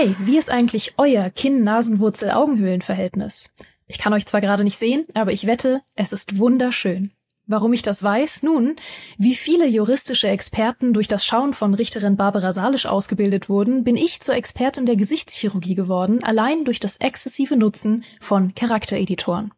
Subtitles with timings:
[0.00, 3.50] Hey, wie ist eigentlich euer Kinn-Nasen-Wurzel-Augenhöhlen-Verhältnis?
[3.86, 7.12] Ich kann euch zwar gerade nicht sehen, aber ich wette, es ist wunderschön.
[7.50, 8.44] Warum ich das weiß?
[8.44, 8.76] Nun,
[9.18, 14.20] wie viele juristische Experten durch das Schauen von Richterin Barbara Salisch ausgebildet wurden, bin ich
[14.20, 19.50] zur Expertin der Gesichtschirurgie geworden, allein durch das exzessive Nutzen von Charaktereditoren.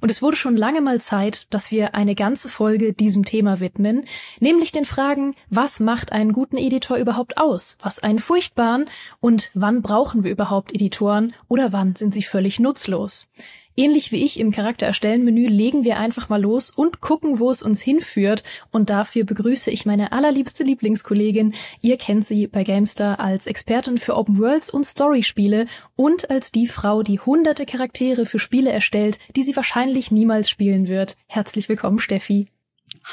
[0.00, 4.04] Und es wurde schon lange mal Zeit, dass wir eine ganze Folge diesem Thema widmen,
[4.38, 8.88] nämlich den Fragen, was macht einen guten Editor überhaupt aus, was einen furchtbaren
[9.18, 13.28] und wann brauchen wir überhaupt Editoren oder wann sind sie völlig nutzlos.
[13.76, 17.50] Ähnlich wie ich im Charakter erstellen Menü legen wir einfach mal los und gucken, wo
[17.50, 18.42] es uns hinführt.
[18.70, 21.54] Und dafür begrüße ich meine allerliebste Lieblingskollegin.
[21.80, 25.66] Ihr kennt sie bei GameStar als Expertin für Open Worlds und Storyspiele
[25.96, 30.86] und als die Frau, die hunderte Charaktere für Spiele erstellt, die sie wahrscheinlich niemals spielen
[30.86, 31.16] wird.
[31.26, 32.44] Herzlich willkommen, Steffi.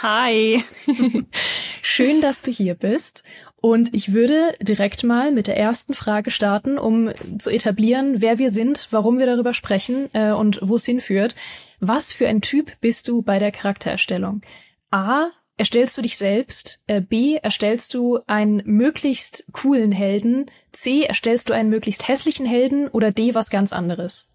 [0.02, 0.64] Hi.
[1.82, 3.24] Schön, dass du hier bist.
[3.62, 8.50] Und ich würde direkt mal mit der ersten Frage starten, um zu etablieren, wer wir
[8.50, 11.36] sind, warum wir darüber sprechen äh, und wo es hinführt.
[11.80, 14.42] Was für ein Typ bist du bei der Charaktererstellung?
[14.92, 15.28] A.
[15.58, 16.80] Erstellst du dich selbst?
[16.88, 17.36] Äh, B.
[17.36, 20.50] Erstellst du einen möglichst coolen Helden?
[20.72, 21.04] C.
[21.04, 22.88] Erstellst du einen möglichst hässlichen Helden?
[22.88, 23.34] Oder D.
[23.34, 24.32] Was ganz anderes?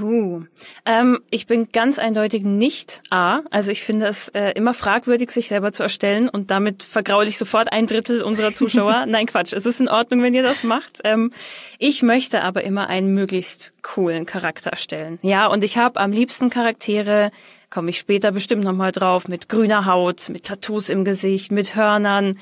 [0.00, 0.44] Uh,
[0.84, 3.40] ähm, ich bin ganz eindeutig nicht A.
[3.50, 7.38] Also ich finde es äh, immer fragwürdig, sich selber zu erstellen und damit vergraule ich
[7.38, 9.04] sofort ein Drittel unserer Zuschauer.
[9.08, 9.52] Nein, Quatsch.
[9.52, 11.00] Es ist in Ordnung, wenn ihr das macht.
[11.04, 11.32] Ähm,
[11.78, 15.18] ich möchte aber immer einen möglichst coolen Charakter erstellen.
[15.22, 17.30] Ja, und ich habe am liebsten Charaktere,
[17.70, 22.38] komme ich später bestimmt nochmal drauf, mit grüner Haut, mit Tattoos im Gesicht, mit Hörnern.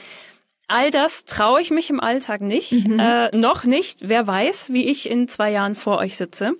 [0.67, 2.73] All das traue ich mich im Alltag nicht.
[2.73, 2.99] Mhm.
[2.99, 3.99] Äh, noch nicht.
[4.01, 6.53] Wer weiß, wie ich in zwei Jahren vor euch sitze.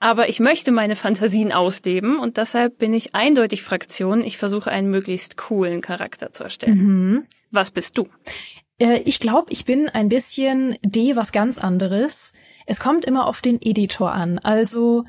[0.00, 4.22] Aber ich möchte meine Fantasien ausleben und deshalb bin ich eindeutig Fraktion.
[4.22, 6.78] Ich versuche einen möglichst coolen Charakter zu erstellen.
[6.78, 7.26] Mhm.
[7.50, 8.08] Was bist du?
[8.78, 12.32] Äh, ich glaube, ich bin ein bisschen D, was ganz anderes.
[12.66, 14.38] Es kommt immer auf den Editor an.
[14.38, 15.02] Also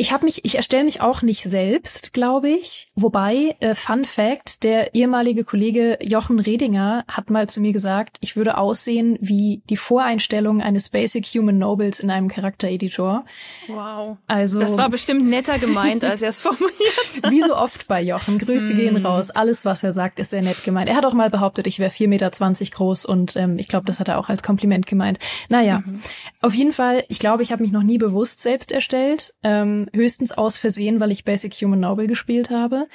[0.00, 2.88] ich habe mich, ich erstelle mich auch nicht selbst, glaube ich.
[2.94, 8.34] Wobei, äh, Fun Fact, der ehemalige Kollege Jochen Redinger hat mal zu mir gesagt, ich
[8.34, 13.24] würde aussehen wie die Voreinstellung eines Basic Human Nobles in einem Charaktereditor.
[13.68, 14.16] Wow.
[14.26, 14.58] Also.
[14.58, 17.30] Das war bestimmt netter gemeint, als er es formuliert hat.
[17.30, 18.38] Wie so oft bei Jochen.
[18.38, 18.76] Grüße mm.
[18.76, 19.30] gehen raus.
[19.30, 20.88] Alles, was er sagt, ist sehr nett gemeint.
[20.88, 24.00] Er hat auch mal behauptet, ich wäre 4,20 Meter groß und ähm, ich glaube, das
[24.00, 25.18] hat er auch als Kompliment gemeint.
[25.50, 26.00] Naja, mhm.
[26.40, 29.34] auf jeden Fall, ich glaube, ich habe mich noch nie bewusst selbst erstellt.
[29.42, 32.86] Ähm, höchstens aus Versehen, weil ich Basic Human Novel gespielt habe.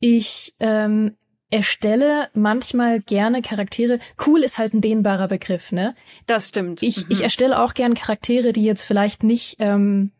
[0.00, 1.16] Ich ähm,
[1.50, 3.98] erstelle manchmal gerne Charaktere.
[4.26, 5.94] Cool ist halt ein dehnbarer Begriff, ne?
[6.26, 6.82] Das stimmt.
[6.82, 7.04] Ich, mhm.
[7.08, 10.10] ich erstelle auch gern Charaktere, die jetzt vielleicht nicht ähm,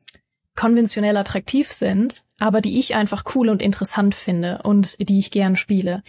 [0.55, 5.57] konventionell attraktiv sind, aber die ich einfach cool und interessant finde und die ich gern
[5.57, 6.03] spiele.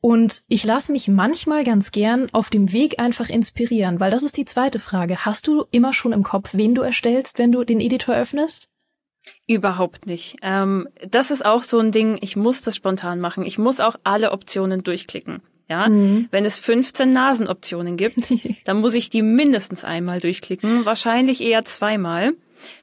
[0.00, 4.36] Und ich lasse mich manchmal ganz gern auf dem Weg einfach inspirieren, weil das ist
[4.36, 5.24] die zweite Frage.
[5.24, 8.68] Hast du immer schon im Kopf, wen du erstellst, wenn du den Editor öffnest?
[9.48, 10.36] Überhaupt nicht.
[10.42, 13.44] Ähm, das ist auch so ein Ding, ich muss das spontan machen.
[13.44, 15.40] Ich muss auch alle Optionen durchklicken.
[15.68, 16.28] Ja, mhm.
[16.30, 18.32] wenn es 15 Nasenoptionen gibt,
[18.64, 22.34] dann muss ich die mindestens einmal durchklicken, wahrscheinlich eher zweimal,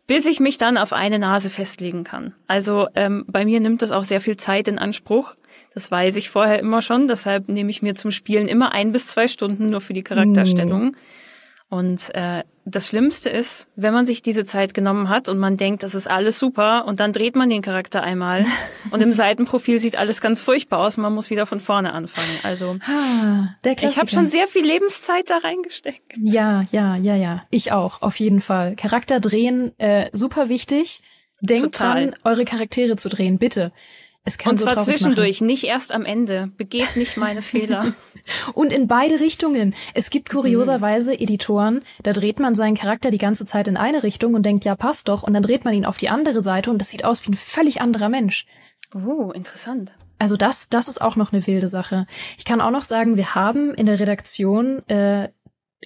[0.06, 2.34] bis ich mich dann auf eine Nase festlegen kann.
[2.48, 5.36] Also ähm, bei mir nimmt das auch sehr viel Zeit in Anspruch.
[5.74, 9.08] Das weiß ich vorher immer schon, deshalb nehme ich mir zum Spielen immer ein bis
[9.08, 10.84] zwei Stunden nur für die Charakterstellung.
[10.84, 10.96] Mhm.
[11.70, 15.84] Und äh, das Schlimmste ist, wenn man sich diese Zeit genommen hat und man denkt,
[15.84, 18.46] das ist alles super und dann dreht man den Charakter einmal
[18.92, 22.40] und im Seitenprofil sieht alles ganz furchtbar aus und man muss wieder von vorne anfangen.
[22.44, 23.50] Also ah,
[23.82, 26.14] ich habe schon sehr viel Lebenszeit da reingesteckt.
[26.22, 27.44] Ja, ja, ja, ja.
[27.50, 28.76] Ich auch, auf jeden Fall.
[28.76, 31.02] Charakter drehen, äh, super wichtig.
[31.42, 32.12] Denkt Total.
[32.12, 33.74] dran, eure Charaktere zu drehen, bitte.
[34.26, 35.48] Es kann Und so zwar zwischendurch, machen.
[35.48, 36.52] nicht erst am Ende.
[36.58, 37.94] Begeht nicht meine Fehler.
[38.54, 39.76] Und in beide Richtungen.
[39.94, 44.34] Es gibt kurioserweise Editoren, da dreht man seinen Charakter die ganze Zeit in eine Richtung
[44.34, 45.24] und denkt, ja, passt doch.
[45.24, 47.36] Und dann dreht man ihn auf die andere Seite und das sieht aus wie ein
[47.36, 48.46] völlig anderer Mensch.
[48.96, 49.92] Oh, interessant.
[50.20, 52.08] Also das, das ist auch noch eine wilde Sache.
[52.38, 55.30] Ich kann auch noch sagen, wir haben in der Redaktion äh,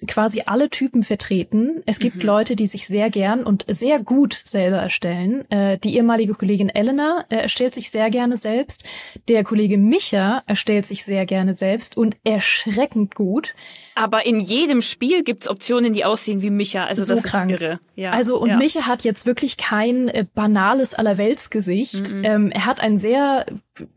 [0.06, 1.82] quasi alle Typen vertreten.
[1.86, 2.24] Es gibt mhm.
[2.24, 5.50] Leute, die sich sehr gern und sehr gut selber erstellen.
[5.50, 8.84] Äh, die ehemalige Kollegin Elena äh, erstellt sich sehr gerne selbst.
[9.28, 13.56] Der Kollege Micha erstellt sich sehr gerne selbst und erschreckend gut.
[13.96, 16.86] Aber in jedem Spiel gibt's Optionen, die aussehen wie Micha.
[16.86, 17.52] Also so das krank.
[17.52, 17.80] ist irre.
[17.96, 18.58] Ja, also und ja.
[18.58, 22.14] Micha hat jetzt wirklich kein äh, banales Allerweltsgesicht.
[22.14, 22.24] Mhm.
[22.24, 23.46] Ähm, er hat ein sehr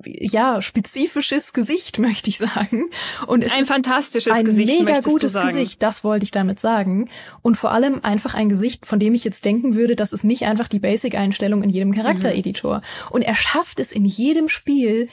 [0.04, 2.90] ja spezifisches Gesicht, möchte ich sagen.
[3.26, 5.82] Und es ein ist fantastisches ein Gesicht, mega gutes Gesicht.
[5.82, 7.08] Das wollte ich damit sagen.
[7.42, 10.44] Und vor allem einfach ein Gesicht, von dem ich jetzt denken würde, das ist nicht
[10.44, 12.78] einfach die Basic-Einstellung in jedem Charaktereditor.
[12.78, 12.82] Mhm.
[13.10, 15.08] Und er schafft es in jedem Spiel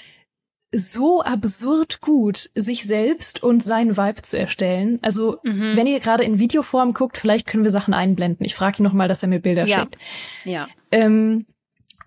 [0.71, 4.99] so absurd gut, sich selbst und seinen Vibe zu erstellen.
[5.01, 5.75] Also, mhm.
[5.75, 8.45] wenn ihr gerade in Videoform guckt, vielleicht können wir Sachen einblenden.
[8.45, 9.79] Ich frage ihn nochmal, dass er mir Bilder ja.
[9.79, 9.97] schickt.
[10.43, 10.67] Ja.
[10.91, 11.45] Ähm,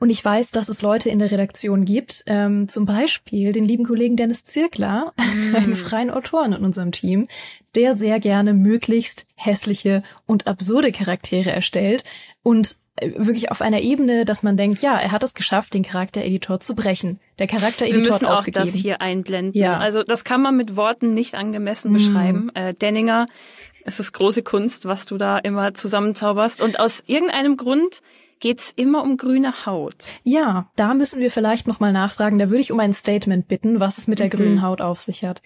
[0.00, 3.84] und ich weiß, dass es Leute in der Redaktion gibt, ähm, zum Beispiel den lieben
[3.84, 5.54] Kollegen Dennis Zirkler, mm.
[5.54, 7.26] einen freien Autoren in unserem Team,
[7.74, 12.02] der sehr gerne möglichst hässliche und absurde Charaktere erstellt
[12.42, 15.82] und äh, wirklich auf einer Ebene, dass man denkt, ja, er hat es geschafft, den
[15.82, 17.20] Charaktereditor zu brechen.
[17.38, 19.60] Der Charaktereditor Wir müssen auch das hier einblenden.
[19.60, 19.76] Ja.
[19.76, 21.94] Also das kann man mit Worten nicht angemessen mm.
[21.94, 22.50] beschreiben.
[22.54, 23.26] Äh, Denninger,
[23.84, 26.62] es ist große Kunst, was du da immer zusammenzauberst.
[26.62, 28.00] Und aus irgendeinem Grund
[28.40, 30.20] geht's immer um grüne Haut.
[30.24, 32.38] Ja, da müssen wir vielleicht nochmal nachfragen.
[32.38, 34.30] Da würde ich um ein Statement bitten, was es mit der mhm.
[34.30, 35.42] grünen Haut auf sich hat.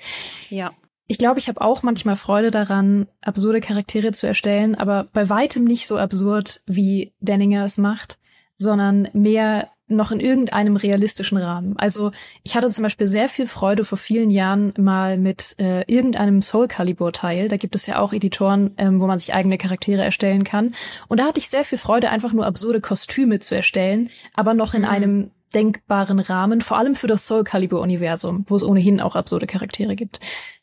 [0.48, 0.72] Ja.
[1.06, 5.64] Ich glaube, ich habe auch manchmal Freude daran, absurde Charaktere zu erstellen, aber bei weitem
[5.64, 8.18] nicht so absurd, wie Denninger es macht,
[8.56, 11.76] sondern mehr noch in irgendeinem realistischen Rahmen.
[11.76, 12.10] Also
[12.42, 16.68] ich hatte zum Beispiel sehr viel Freude vor vielen Jahren mal mit äh, irgendeinem Soul
[16.68, 17.48] Calibur Teil.
[17.48, 20.74] Da gibt es ja auch Editoren, ähm, wo man sich eigene Charaktere erstellen kann.
[21.08, 24.72] Und da hatte ich sehr viel Freude, einfach nur absurde Kostüme zu erstellen, aber noch
[24.74, 24.88] in mhm.
[24.88, 29.46] einem denkbaren Rahmen, vor allem für das Soul Calibur Universum, wo es ohnehin auch absurde
[29.46, 30.18] Charaktere gibt.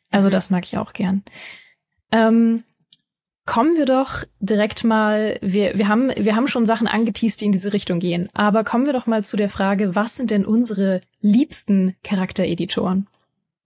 [0.10, 0.32] Also mhm.
[0.32, 1.24] das mag ich auch gern.
[2.12, 2.64] Ähm,
[3.52, 7.52] kommen wir doch direkt mal, wir, wir, haben, wir haben schon Sachen angeteased, die in
[7.52, 11.02] diese Richtung gehen, aber kommen wir doch mal zu der Frage, was sind denn unsere
[11.20, 13.10] liebsten Charaktereditoren?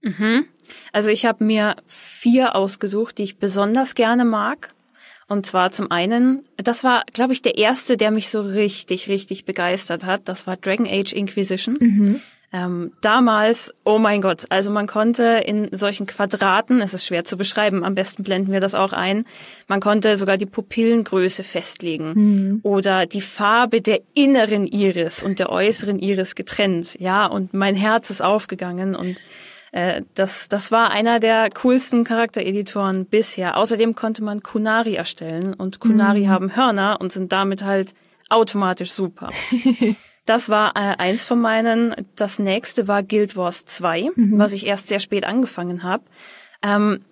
[0.01, 0.45] Mhm.
[0.91, 4.73] Also ich habe mir vier ausgesucht, die ich besonders gerne mag.
[5.27, 9.45] Und zwar zum einen, das war, glaube ich, der erste, der mich so richtig, richtig
[9.45, 10.27] begeistert hat.
[10.27, 11.77] Das war Dragon Age Inquisition.
[11.79, 12.21] Mhm.
[12.53, 17.37] Ähm, damals, oh mein Gott, also man konnte in solchen Quadraten, es ist schwer zu
[17.37, 19.25] beschreiben, am besten blenden wir das auch ein,
[19.67, 22.59] man konnte sogar die Pupillengröße festlegen mhm.
[22.63, 28.09] oder die Farbe der inneren Iris und der äußeren Iris getrennt, ja, und mein Herz
[28.09, 29.19] ist aufgegangen und
[29.75, 33.57] äh, das, das war einer der coolsten Charaktereditoren bisher.
[33.57, 36.29] Außerdem konnte man Kunari erstellen und Kunari mhm.
[36.29, 37.93] haben Hörner und sind damit halt
[38.29, 39.29] automatisch super.
[40.25, 41.95] Das war äh, eins von meinen.
[42.15, 44.39] Das nächste war Guild Wars 2, mhm.
[44.39, 46.03] was ich erst sehr spät angefangen habe.
[46.63, 47.05] Ähm,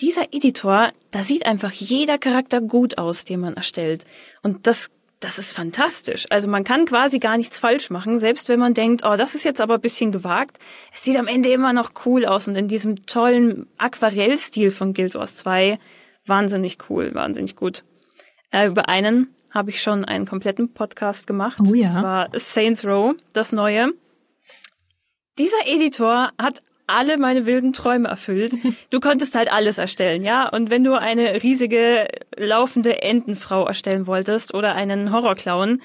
[0.00, 4.04] dieser Editor, da sieht einfach jeder Charakter gut aus, den man erstellt.
[4.42, 4.88] Und das,
[5.18, 6.26] das ist fantastisch.
[6.30, 9.44] Also man kann quasi gar nichts falsch machen, selbst wenn man denkt, oh, das ist
[9.44, 10.58] jetzt aber ein bisschen gewagt.
[10.94, 15.16] Es sieht am Ende immer noch cool aus und in diesem tollen Aquarellstil von Guild
[15.16, 15.78] Wars 2
[16.24, 17.84] wahnsinnig cool, wahnsinnig gut.
[18.52, 21.58] Äh, über einen habe ich schon einen kompletten Podcast gemacht.
[21.66, 21.88] Oh ja.
[21.88, 23.92] Das war Saints Row, das neue.
[25.38, 28.52] Dieser Editor hat alle meine wilden Träume erfüllt.
[28.90, 30.48] Du konntest halt alles erstellen, ja?
[30.48, 35.80] Und wenn du eine riesige laufende Entenfrau erstellen wolltest oder einen Horrorclown,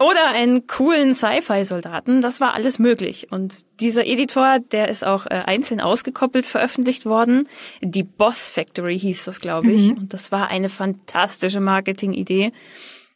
[0.00, 2.22] oder einen coolen Sci-Fi-Soldaten.
[2.22, 3.28] Das war alles möglich.
[3.30, 7.46] Und dieser Editor, der ist auch äh, einzeln ausgekoppelt veröffentlicht worden.
[7.82, 9.92] Die Boss Factory hieß das, glaube ich.
[9.92, 9.98] Mhm.
[9.98, 12.52] Und das war eine fantastische Marketing-Idee.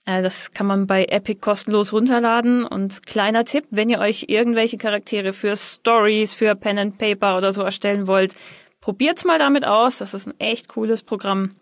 [0.05, 2.65] Äh, das kann man bei Epic kostenlos runterladen.
[2.65, 7.53] Und kleiner Tipp, wenn ihr euch irgendwelche Charaktere für Stories, für Pen and Paper oder
[7.53, 8.35] so erstellen wollt,
[8.83, 9.99] probiert's mal damit aus.
[9.99, 11.57] Das ist ein echt cooles Programm.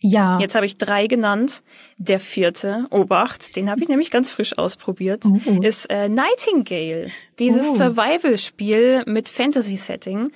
[0.00, 0.38] Ja.
[0.38, 1.62] Jetzt habe ich drei genannt.
[1.98, 5.62] Der vierte, Obacht, den habe ich nämlich ganz frisch ausprobiert, uh.
[5.62, 7.10] ist äh, Nightingale.
[7.38, 7.76] Dieses uh.
[7.76, 10.30] Survival-Spiel mit Fantasy-Setting.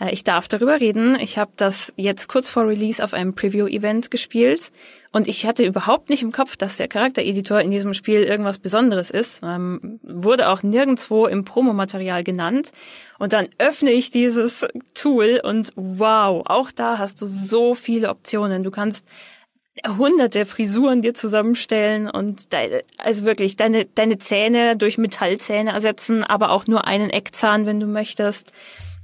[0.00, 1.18] Äh, ich darf darüber reden.
[1.20, 4.72] Ich habe das jetzt kurz vor Release auf einem Preview-Event gespielt
[5.12, 9.10] und ich hatte überhaupt nicht im Kopf, dass der Charaktereditor in diesem Spiel irgendwas Besonderes
[9.10, 9.42] ist.
[9.44, 12.72] Ähm, wurde auch nirgendwo im Promomaterial genannt.
[13.18, 18.64] Und dann öffne ich dieses Tool und wow, auch da hast du so viele Optionen.
[18.64, 19.06] Du kannst
[19.98, 26.50] hunderte Frisuren dir zusammenstellen und deine, also wirklich deine, deine Zähne durch Metallzähne ersetzen, aber
[26.50, 28.52] auch nur einen Eckzahn, wenn du möchtest.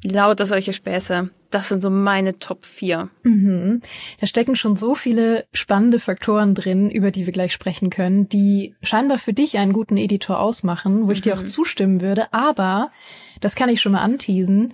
[0.04, 1.30] Lauter solche Späße.
[1.50, 3.10] Das sind so meine Top 4.
[3.22, 3.80] Mhm.
[4.20, 8.74] Da stecken schon so viele spannende Faktoren drin, über die wir gleich sprechen können, die
[8.82, 11.12] scheinbar für dich einen guten Editor ausmachen, wo mhm.
[11.12, 11.48] ich dir auch mhm.
[11.48, 12.32] zustimmen würde.
[12.32, 12.92] Aber,
[13.40, 14.72] das kann ich schon mal anteasen,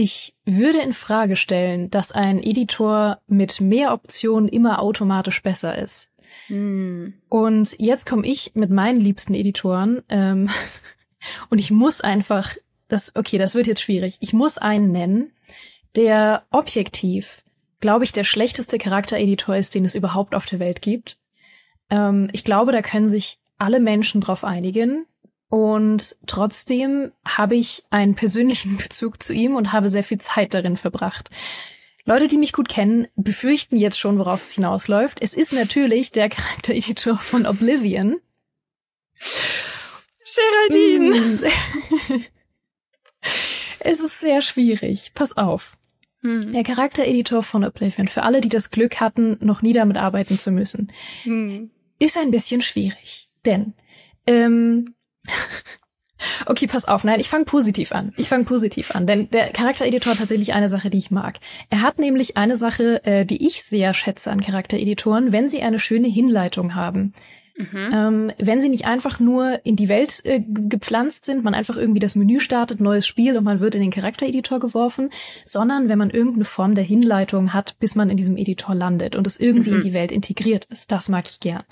[0.00, 6.12] ich würde in Frage stellen, dass ein Editor mit mehr Optionen immer automatisch besser ist.
[6.48, 7.14] Mhm.
[7.28, 10.02] Und jetzt komme ich mit meinen liebsten Editoren.
[10.08, 10.50] Ähm,
[11.50, 12.54] und ich muss einfach
[12.88, 14.16] das, okay, das wird jetzt schwierig.
[14.20, 15.32] Ich muss einen nennen,
[15.96, 17.42] der objektiv,
[17.80, 21.18] glaube ich, der schlechteste Charaktereditor ist, den es überhaupt auf der Welt gibt.
[21.90, 25.06] Ähm, ich glaube, da können sich alle Menschen drauf einigen.
[25.50, 30.76] Und trotzdem habe ich einen persönlichen Bezug zu ihm und habe sehr viel Zeit darin
[30.76, 31.30] verbracht.
[32.04, 35.20] Leute, die mich gut kennen, befürchten jetzt schon, worauf es hinausläuft.
[35.20, 38.16] Es ist natürlich der Charaktereditor von Oblivion.
[40.24, 41.38] Geraldine!
[43.80, 45.12] Es ist sehr schwierig.
[45.14, 45.76] Pass auf.
[46.22, 46.52] Hm.
[46.52, 50.50] Der Charaktereditor von Oblivion, für alle, die das Glück hatten, noch nie damit arbeiten zu
[50.50, 50.90] müssen,
[51.22, 51.70] hm.
[51.98, 53.28] ist ein bisschen schwierig.
[53.44, 53.74] Denn,
[54.26, 54.94] ähm,
[56.46, 57.04] Okay, pass auf.
[57.04, 58.12] Nein, ich fange positiv an.
[58.16, 61.38] Ich fange positiv an, denn der Charaktereditor hat tatsächlich eine Sache, die ich mag.
[61.70, 65.78] Er hat nämlich eine Sache, äh, die ich sehr schätze an Charaktereditoren, wenn sie eine
[65.78, 67.14] schöne Hinleitung haben.
[67.58, 67.90] Mhm.
[67.92, 71.98] Ähm, wenn sie nicht einfach nur in die Welt äh, gepflanzt sind, man einfach irgendwie
[71.98, 75.10] das Menü startet, neues Spiel und man wird in den Charaktereditor geworfen,
[75.44, 79.26] sondern wenn man irgendeine Form der Hinleitung hat, bis man in diesem Editor landet und
[79.26, 79.76] es irgendwie mhm.
[79.76, 80.92] in die Welt integriert ist.
[80.92, 81.64] Das mag ich gern.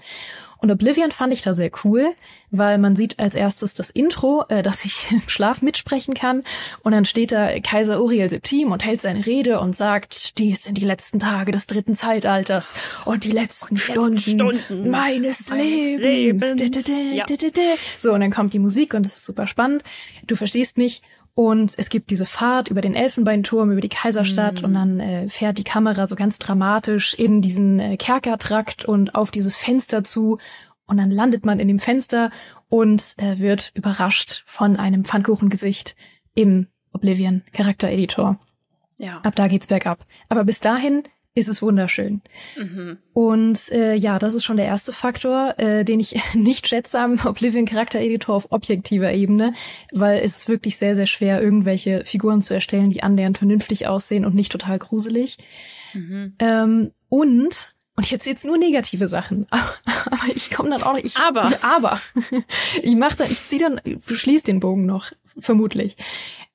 [0.59, 2.15] Und Oblivion fand ich da sehr cool,
[2.51, 6.43] weil man sieht als erstes das Intro, äh, dass ich im Schlaf mitsprechen kann.
[6.83, 10.79] Und dann steht da Kaiser Uriel Septim und hält seine Rede und sagt, dies sind
[10.79, 16.55] die letzten Tage des dritten Zeitalters und die letzten und Stunden, Stunden, meines, meines Lebens.
[16.55, 16.89] Lebens.
[17.15, 17.25] Ja.
[17.99, 19.83] So, und dann kommt die Musik und es ist super spannend.
[20.27, 21.03] Du verstehst mich.
[21.37, 24.65] Und es gibt diese Fahrt über den Elfenbeinturm, über die Kaiserstadt mm.
[24.65, 29.31] und dann äh, fährt die Kamera so ganz dramatisch in diesen äh, Kerkertrakt und auf
[29.31, 30.39] dieses Fenster zu.
[30.87, 32.31] Und dann landet man in dem Fenster
[32.71, 35.95] und äh, wird überrascht von einem Pfannkuchengesicht
[36.35, 38.41] im Oblivion Charaktereditor.
[38.97, 39.21] Ja.
[39.23, 40.07] Ab da geht's bergab.
[40.31, 41.03] Aber bis dahin
[41.37, 42.23] ist es wunderschön.
[42.57, 42.97] Mhm.
[43.13, 47.21] Und äh, ja, das ist schon der erste Faktor, äh, den ich nicht schätze am
[47.25, 49.53] Oblivion Charakter Editor auf objektiver Ebene,
[49.93, 54.25] weil es ist wirklich sehr, sehr schwer, irgendwelche Figuren zu erstellen, die annähernd vernünftig aussehen
[54.25, 55.37] und nicht total gruselig.
[55.93, 56.35] Mhm.
[56.39, 59.75] Ähm, und und erzähle jetzt nur negative Sachen, aber,
[60.07, 61.05] aber ich komme dann auch noch.
[61.05, 62.01] Ich, aber aber
[62.83, 65.97] ich mache dann, ich ziehe dann, schließe den Bogen noch vermutlich.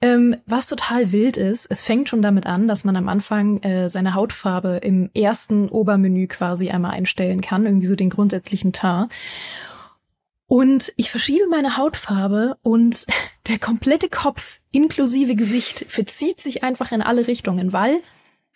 [0.01, 3.87] Ähm, was total wild ist, es fängt schon damit an, dass man am Anfang äh,
[3.87, 9.11] seine Hautfarbe im ersten Obermenü quasi einmal einstellen kann, irgendwie so den grundsätzlichen Teint.
[10.47, 13.05] Und ich verschiebe meine Hautfarbe und
[13.47, 18.01] der komplette Kopf inklusive Gesicht verzieht sich einfach in alle Richtungen, weil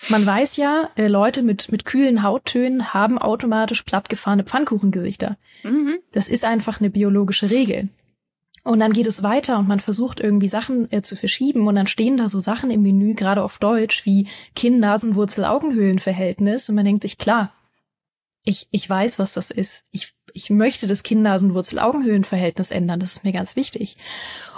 [0.10, 5.38] man weiß ja, äh, Leute mit, mit kühlen Hauttönen haben automatisch plattgefahrene Pfannkuchengesichter.
[5.64, 6.00] Mhm.
[6.12, 7.90] Das ist einfach eine biologische Regel.
[8.66, 11.86] Und dann geht es weiter und man versucht irgendwie Sachen äh, zu verschieben und dann
[11.86, 16.74] stehen da so Sachen im Menü, gerade auf Deutsch, wie Kinn, Nasen, Wurzel, Augenhöhlenverhältnis und
[16.74, 17.54] man denkt sich, klar,
[18.44, 19.84] ich, ich weiß, was das ist.
[19.92, 23.00] Ich, ich möchte das Kinn, Nasen, Wurzel, Augenhöhlenverhältnis ändern.
[23.00, 23.98] Das ist mir ganz wichtig.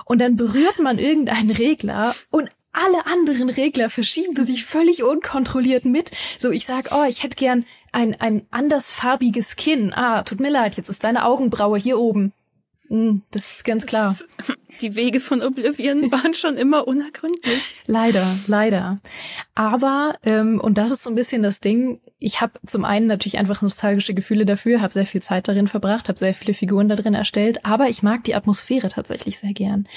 [0.05, 6.11] Und dann berührt man irgendeinen Regler und alle anderen Regler verschieben sich völlig unkontrolliert mit.
[6.39, 9.93] So, ich sag, oh, ich hätte gern ein, ein andersfarbiges Kinn.
[9.93, 12.31] Ah, tut mir leid, jetzt ist deine Augenbraue hier oben.
[12.89, 14.15] Hm, das ist ganz klar.
[14.82, 17.75] Die Wege von Oblivion waren schon immer unergründlich.
[17.86, 19.00] Leider, leider.
[19.56, 23.38] Aber, ähm, und das ist so ein bisschen das Ding, ich habe zum einen natürlich
[23.38, 26.96] einfach nostalgische Gefühle dafür, habe sehr viel Zeit darin verbracht, habe sehr viele Figuren da
[26.96, 29.88] drin erstellt, aber ich mag die Atmosphäre tatsächlich sehr gern,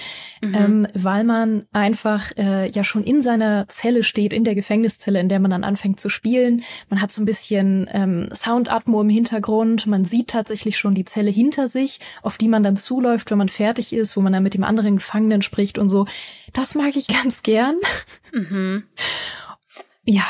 [0.43, 0.55] mhm.
[0.55, 5.31] ähm, weil man einfach äh, ja schon in seiner Zelle steht, in der Gefängniszelle, in
[5.31, 6.63] der man dann anfängt zu spielen.
[6.91, 11.31] Man hat so ein bisschen ähm, Soundatmo im Hintergrund, man sieht tatsächlich schon die Zelle
[11.31, 14.55] hinter sich, auf die man dann zuläuft, wenn man fertig ist, wo man dann mit
[14.55, 16.07] dem anderen Gefangenen spricht und so.
[16.53, 17.77] Das mag ich ganz gern.
[18.33, 18.85] Mhm.
[20.05, 20.25] Ja,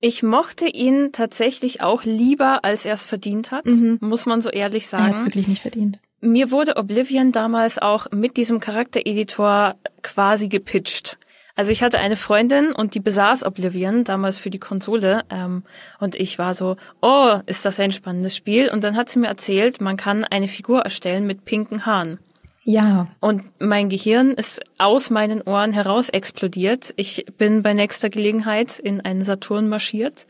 [0.00, 3.98] ich mochte ihn tatsächlich auch lieber, als er es verdient hat, mhm.
[4.00, 5.04] muss man so ehrlich sagen.
[5.04, 6.00] Er hat es wirklich nicht verdient.
[6.20, 11.18] Mir wurde Oblivion damals auch mit diesem Charaktereditor quasi gepitcht.
[11.54, 15.64] Also ich hatte eine Freundin und die besaß Oblivion damals für die Konsole ähm,
[16.00, 18.70] und ich war so, oh, ist das ein spannendes Spiel?
[18.70, 22.18] Und dann hat sie mir erzählt, man kann eine Figur erstellen mit pinken Haaren.
[22.64, 23.08] Ja.
[23.20, 26.94] Und mein Gehirn ist aus meinen Ohren heraus explodiert.
[26.96, 30.26] Ich bin bei nächster Gelegenheit in einen Saturn marschiert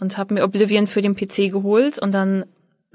[0.00, 2.46] und habe mir Oblivion für den PC geholt und dann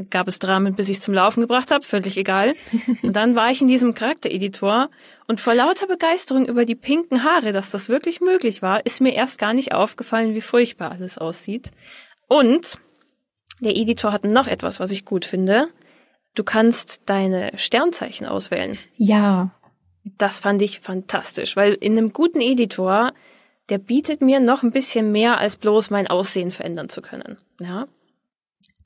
[0.10, 2.54] gab es Dramen, bis ich es zum Laufen gebracht habe, völlig egal.
[3.02, 4.90] Und dann war ich in diesem Charaktereditor
[5.28, 9.14] und vor lauter Begeisterung über die pinken Haare, dass das wirklich möglich war, ist mir
[9.14, 11.72] erst gar nicht aufgefallen, wie furchtbar alles aussieht.
[12.28, 12.80] Und
[13.60, 15.70] der Editor hat noch etwas, was ich gut finde.
[16.36, 18.78] Du kannst deine Sternzeichen auswählen.
[18.96, 19.52] Ja.
[20.18, 23.12] Das fand ich fantastisch, weil in einem guten Editor,
[23.70, 27.38] der bietet mir noch ein bisschen mehr als bloß mein Aussehen verändern zu können.
[27.60, 27.88] Ja.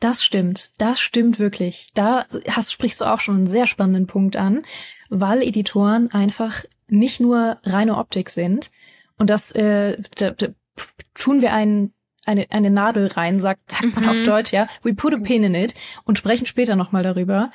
[0.04, 1.92] Das stimmt, das stimmt wirklich.
[1.94, 4.64] Da hast, sprichst du auch schon einen sehr spannenden Punkt an,
[5.10, 8.70] weil Editoren einfach nicht nur reine Optik sind.
[9.18, 10.48] Und das äh, da, da
[11.14, 11.94] tun wir einen
[12.26, 14.10] eine, eine Nadel rein, sagt, sagt man mhm.
[14.10, 14.68] auf Deutsch, ja.
[14.82, 17.52] We put a pin in it und sprechen später nochmal darüber.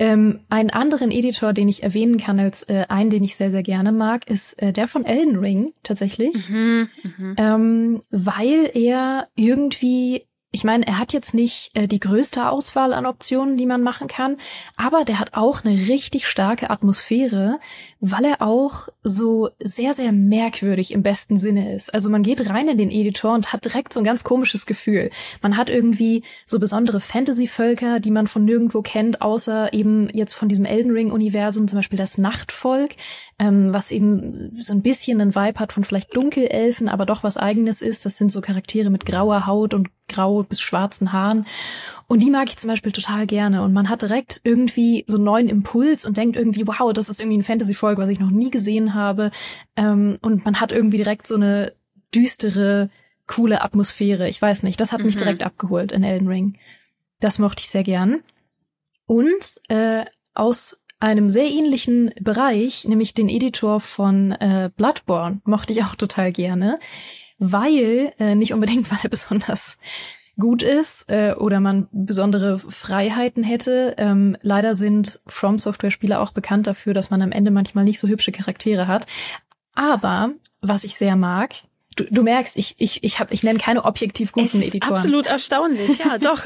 [0.00, 3.62] Ähm, einen anderen Editor, den ich erwähnen kann als äh, einen, den ich sehr, sehr
[3.62, 7.34] gerne mag, ist äh, der von Elden Ring tatsächlich, mhm, mh.
[7.36, 13.06] ähm, weil er irgendwie ich meine, er hat jetzt nicht äh, die größte Auswahl an
[13.06, 14.36] Optionen, die man machen kann,
[14.76, 17.58] aber der hat auch eine richtig starke Atmosphäre,
[18.00, 21.94] weil er auch so sehr, sehr merkwürdig im besten Sinne ist.
[21.94, 25.08] Also man geht rein in den Editor und hat direkt so ein ganz komisches Gefühl.
[25.40, 30.50] Man hat irgendwie so besondere Fantasy-Völker, die man von nirgendwo kennt, außer eben jetzt von
[30.50, 32.90] diesem Elden Ring-Universum, zum Beispiel das Nachtvolk,
[33.38, 37.38] ähm, was eben so ein bisschen einen Vibe hat von vielleicht Dunkelelfen, aber doch was
[37.38, 38.04] eigenes ist.
[38.04, 41.46] Das sind so Charaktere mit grauer Haut und grau bis schwarzen Haaren.
[42.06, 43.62] Und die mag ich zum Beispiel total gerne.
[43.62, 47.20] Und man hat direkt irgendwie so einen neuen Impuls und denkt irgendwie, wow, das ist
[47.20, 49.30] irgendwie ein Fantasy-Folge, was ich noch nie gesehen habe.
[49.76, 51.72] Ähm, und man hat irgendwie direkt so eine
[52.14, 52.90] düstere,
[53.26, 54.28] coole Atmosphäre.
[54.28, 55.06] Ich weiß nicht, das hat mhm.
[55.06, 56.58] mich direkt abgeholt in Elden Ring.
[57.20, 58.22] Das mochte ich sehr gern.
[59.06, 60.04] Und äh,
[60.34, 66.30] aus einem sehr ähnlichen Bereich, nämlich den Editor von äh, Bloodborne, mochte ich auch total
[66.30, 66.78] gerne,
[67.42, 69.78] weil, äh, nicht unbedingt, weil er besonders
[70.38, 73.94] gut ist äh, oder man besondere Freiheiten hätte.
[73.98, 77.98] Ähm, leider sind From Software Spiele auch bekannt dafür, dass man am Ende manchmal nicht
[77.98, 79.06] so hübsche Charaktere hat.
[79.74, 80.30] Aber
[80.60, 81.54] was ich sehr mag,
[81.96, 84.96] du, du merkst, ich ich ich habe ich nenne keine objektiv guten es ist Editoren.
[84.96, 86.44] Absolut erstaunlich, ja, doch.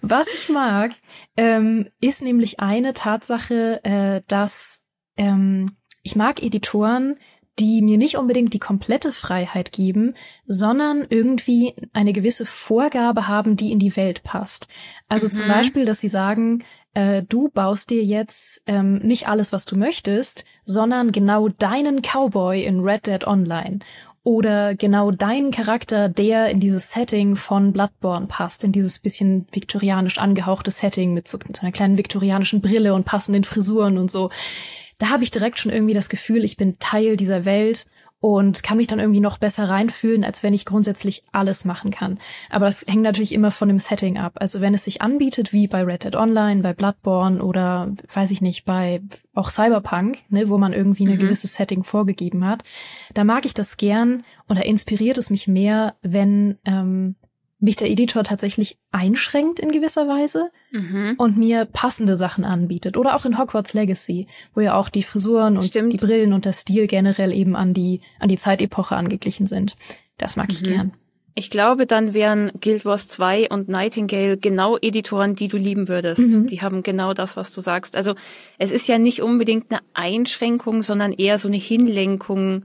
[0.00, 0.92] was ich mag,
[1.36, 4.82] ähm, ist nämlich eine Tatsache, äh, dass
[5.16, 7.16] ähm, ich mag Editoren,
[7.58, 10.14] die mir nicht unbedingt die komplette Freiheit geben,
[10.46, 14.68] sondern irgendwie eine gewisse Vorgabe haben, die in die Welt passt.
[15.08, 15.32] Also mhm.
[15.32, 19.76] zum Beispiel, dass sie sagen, äh, du baust dir jetzt ähm, nicht alles, was du
[19.76, 23.80] möchtest, sondern genau deinen Cowboy in Red Dead Online.
[24.24, 30.18] Oder genau deinen Charakter, der in dieses Setting von Bloodborne passt, in dieses bisschen viktorianisch
[30.18, 34.30] angehauchte Setting mit so, mit so einer kleinen viktorianischen Brille und passenden Frisuren und so
[35.02, 37.86] da habe ich direkt schon irgendwie das Gefühl, ich bin Teil dieser Welt
[38.20, 42.20] und kann mich dann irgendwie noch besser reinfühlen, als wenn ich grundsätzlich alles machen kann.
[42.50, 44.34] Aber das hängt natürlich immer von dem Setting ab.
[44.36, 48.40] Also wenn es sich anbietet, wie bei Red Dead Online, bei Bloodborne oder weiß ich
[48.40, 49.02] nicht, bei
[49.34, 51.20] auch Cyberpunk, ne, wo man irgendwie eine mhm.
[51.22, 52.62] gewisse Setting vorgegeben hat,
[53.12, 57.16] da mag ich das gern oder inspiriert es mich mehr, wenn ähm,
[57.62, 61.14] mich der Editor tatsächlich einschränkt in gewisser Weise mhm.
[61.16, 62.96] und mir passende Sachen anbietet.
[62.96, 65.92] Oder auch in Hogwarts Legacy, wo ja auch die Frisuren und Stimmt.
[65.92, 69.76] die Brillen und der Stil generell eben an die, an die Zeitepoche angeglichen sind.
[70.18, 70.54] Das mag mhm.
[70.54, 70.92] ich gern.
[71.34, 76.42] Ich glaube, dann wären Guild Wars 2 und Nightingale genau Editoren, die du lieben würdest.
[76.42, 76.46] Mhm.
[76.46, 77.96] Die haben genau das, was du sagst.
[77.96, 78.14] Also
[78.58, 82.64] es ist ja nicht unbedingt eine Einschränkung, sondern eher so eine Hinlenkung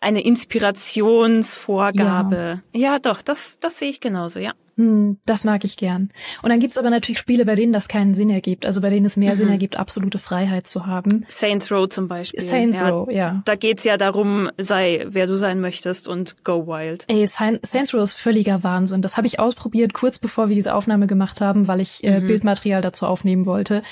[0.00, 2.62] eine Inspirationsvorgabe.
[2.74, 4.52] Ja, ja doch, das, das sehe ich genauso, ja.
[4.76, 6.10] Hm, das mag ich gern.
[6.42, 9.06] Und dann gibt's aber natürlich Spiele, bei denen das keinen Sinn ergibt, also bei denen
[9.06, 9.36] es mehr mhm.
[9.36, 11.24] Sinn ergibt, absolute Freiheit zu haben.
[11.28, 12.40] Saints Row zum Beispiel.
[12.40, 13.42] Saints ja, Row, ja.
[13.46, 17.04] Da geht's ja darum, sei wer du sein möchtest und go wild.
[17.08, 19.00] Ey, Saints Row ist völliger Wahnsinn.
[19.00, 22.26] Das habe ich ausprobiert, kurz bevor wir diese Aufnahme gemacht haben, weil ich äh, mhm.
[22.26, 23.82] Bildmaterial dazu aufnehmen wollte.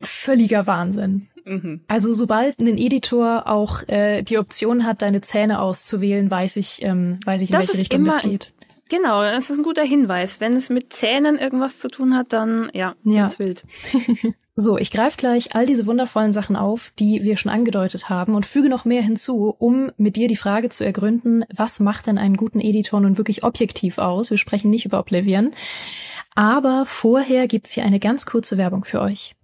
[0.00, 1.28] Völliger Wahnsinn.
[1.44, 1.82] Mhm.
[1.88, 7.18] Also sobald ein Editor auch äh, die Option hat, deine Zähne auszuwählen, weiß ich, ähm,
[7.24, 8.54] weiß ich, in das welche Richtung immer, das geht.
[8.88, 10.40] Genau, das ist ein guter Hinweis.
[10.40, 13.22] Wenn es mit Zähnen irgendwas zu tun hat, dann ja, ja.
[13.22, 13.64] ganz wild.
[14.54, 18.46] so, ich greife gleich all diese wundervollen Sachen auf, die wir schon angedeutet haben und
[18.46, 22.36] füge noch mehr hinzu, um mit dir die Frage zu ergründen, was macht denn einen
[22.36, 24.30] guten Editor nun wirklich objektiv aus?
[24.30, 25.50] Wir sprechen nicht über Oblivion.
[26.34, 29.34] Aber vorher gibt's hier eine ganz kurze Werbung für euch.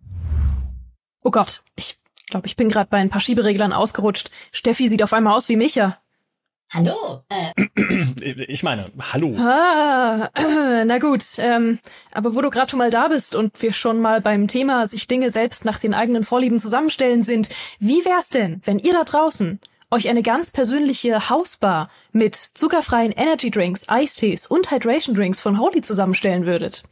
[1.22, 4.30] Oh Gott, ich glaube, ich bin gerade bei ein paar Schiebereglern ausgerutscht.
[4.52, 5.98] Steffi sieht auf einmal aus wie Micha.
[6.72, 7.24] Hallo.
[7.28, 7.52] Äh.
[8.48, 9.34] Ich meine, hallo.
[9.38, 10.30] Ah,
[10.84, 11.78] na gut, ähm,
[12.12, 15.08] aber wo du gerade schon mal da bist und wir schon mal beim Thema sich
[15.08, 19.58] Dinge selbst nach den eigenen Vorlieben zusammenstellen sind, wie wär's denn, wenn ihr da draußen
[19.90, 25.82] euch eine ganz persönliche Hausbar mit zuckerfreien Energy Drinks, Eistees und Hydration Drinks von Holy
[25.82, 26.84] zusammenstellen würdet?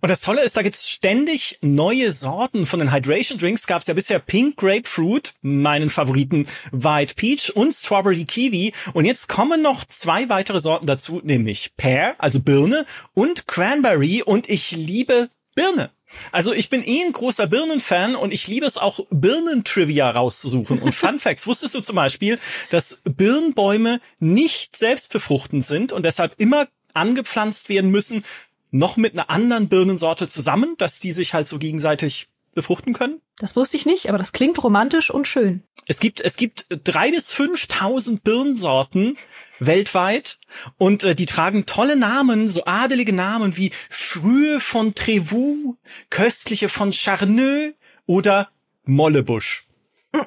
[0.00, 3.66] Und das Tolle ist, da gibt's ständig neue Sorten von den Hydration Drinks.
[3.66, 8.72] Gab's ja bisher Pink Grapefruit, meinen Favoriten White Peach und Strawberry Kiwi.
[8.92, 14.22] Und jetzt kommen noch zwei weitere Sorten dazu, nämlich Pear, also Birne, und Cranberry.
[14.22, 15.90] Und ich liebe Birne.
[16.30, 20.80] Also ich bin eh ein großer Birnenfan und ich liebe es auch, Birnentrivia rauszusuchen.
[20.80, 22.38] Und Fun Facts, wusstest du zum Beispiel,
[22.70, 28.24] dass Birnbäume nicht selbstbefruchtend sind und deshalb immer angepflanzt werden müssen,
[28.72, 33.20] noch mit einer anderen Birnensorte zusammen, dass die sich halt so gegenseitig befruchten können?
[33.38, 35.62] Das wusste ich nicht, aber das klingt romantisch und schön.
[35.86, 39.16] Es gibt, es gibt drei bis fünftausend Birnensorten
[39.58, 40.38] weltweit
[40.78, 45.76] und äh, die tragen tolle Namen, so adelige Namen wie Frühe von Trevoux,
[46.10, 47.74] Köstliche von Charneux
[48.06, 48.50] oder
[48.84, 49.66] Mollebusch.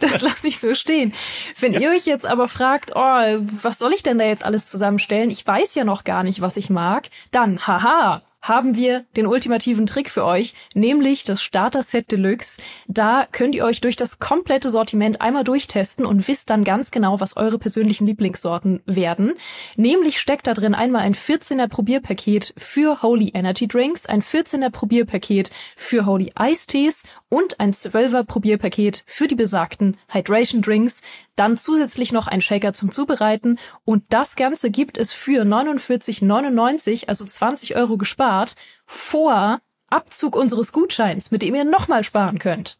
[0.00, 1.12] das lasse ich so stehen.
[1.58, 1.80] Wenn ja.
[1.80, 5.30] ihr euch jetzt aber fragt, oh, was soll ich denn da jetzt alles zusammenstellen?
[5.30, 7.08] Ich weiß ja noch gar nicht, was ich mag.
[7.30, 12.60] Dann, haha, haben wir den ultimativen Trick für euch, nämlich das Starter Set Deluxe.
[12.88, 17.20] Da könnt ihr euch durch das komplette Sortiment einmal durchtesten und wisst dann ganz genau,
[17.20, 19.34] was eure persönlichen Lieblingssorten werden.
[19.76, 25.50] Nämlich steckt da drin einmal ein 14er Probierpaket für Holy Energy Drinks, ein 14er Probierpaket
[25.76, 31.02] für Holy Ice Teas und ein 12er Probierpaket für die besagten Hydration Drinks.
[31.40, 37.24] Dann zusätzlich noch ein Shaker zum Zubereiten und das Ganze gibt es für 49,99, also
[37.24, 42.76] 20 Euro gespart, vor Abzug unseres Gutscheins, mit dem ihr nochmal sparen könnt.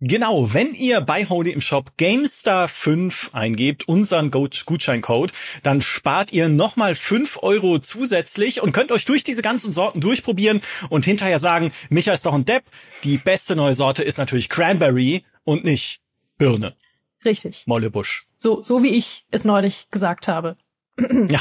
[0.00, 6.94] Genau, wenn ihr bei Holy im Shop GameStar5 eingebt, unseren Gutscheincode, dann spart ihr nochmal
[6.94, 12.12] 5 Euro zusätzlich und könnt euch durch diese ganzen Sorten durchprobieren und hinterher sagen, Micha
[12.12, 12.64] ist doch ein Depp.
[13.02, 16.02] Die beste neue Sorte ist natürlich Cranberry und nicht
[16.36, 16.76] Birne.
[17.24, 17.66] Richtig.
[17.66, 18.26] Mollebusch.
[18.36, 20.56] So, so wie ich es neulich gesagt habe.
[20.98, 21.40] ja.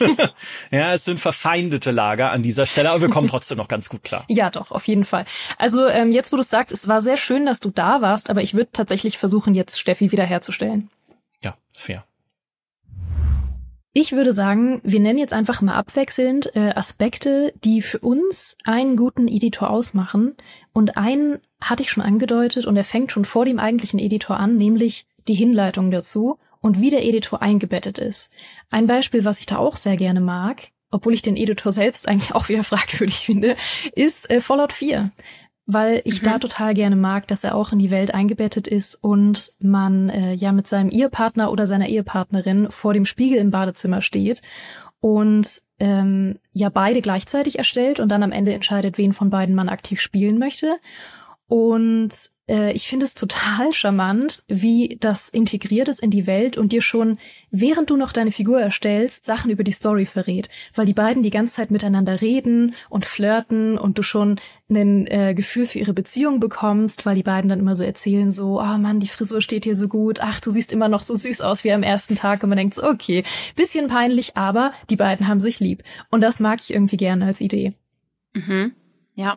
[0.70, 4.02] ja, es sind verfeindete Lager an dieser Stelle, aber wir kommen trotzdem noch ganz gut
[4.02, 4.24] klar.
[4.28, 5.24] Ja, doch, auf jeden Fall.
[5.56, 8.42] Also ähm, jetzt, wo du sagst, es war sehr schön, dass du da warst, aber
[8.42, 10.90] ich würde tatsächlich versuchen, jetzt Steffi wiederherzustellen.
[11.42, 12.04] Ja, ist fair.
[13.92, 18.96] Ich würde sagen, wir nennen jetzt einfach mal abwechselnd äh, Aspekte, die für uns einen
[18.96, 20.36] guten Editor ausmachen.
[20.72, 24.56] Und einen hatte ich schon angedeutet und er fängt schon vor dem eigentlichen Editor an,
[24.56, 28.32] nämlich die Hinleitung dazu und wie der Editor eingebettet ist.
[28.70, 32.34] Ein Beispiel, was ich da auch sehr gerne mag, obwohl ich den Editor selbst eigentlich
[32.34, 33.54] auch wieder fragwürdig finde,
[33.94, 35.12] ist äh, Fallout 4
[35.70, 36.24] weil ich mhm.
[36.24, 40.32] da total gerne mag, dass er auch in die Welt eingebettet ist und man äh,
[40.32, 44.40] ja mit seinem Ehepartner oder seiner Ehepartnerin vor dem Spiegel im Badezimmer steht
[45.00, 49.68] und ähm, ja beide gleichzeitig erstellt und dann am Ende entscheidet, wen von beiden man
[49.68, 50.78] aktiv spielen möchte.
[51.48, 56.72] Und äh, ich finde es total charmant, wie das integriert ist in die Welt und
[56.72, 57.18] dir schon,
[57.50, 60.48] während du noch deine Figur erstellst, Sachen über die Story verrät.
[60.74, 65.34] Weil die beiden die ganze Zeit miteinander reden und flirten und du schon ein äh,
[65.34, 69.00] Gefühl für ihre Beziehung bekommst, weil die beiden dann immer so erzählen, so, oh Mann,
[69.00, 71.72] die Frisur steht hier so gut, ach, du siehst immer noch so süß aus wie
[71.72, 73.24] am ersten Tag und man denkt so, okay,
[73.56, 75.82] bisschen peinlich, aber die beiden haben sich lieb.
[76.10, 77.70] Und das mag ich irgendwie gerne als Idee.
[78.34, 78.72] Mhm.
[79.14, 79.36] Ja.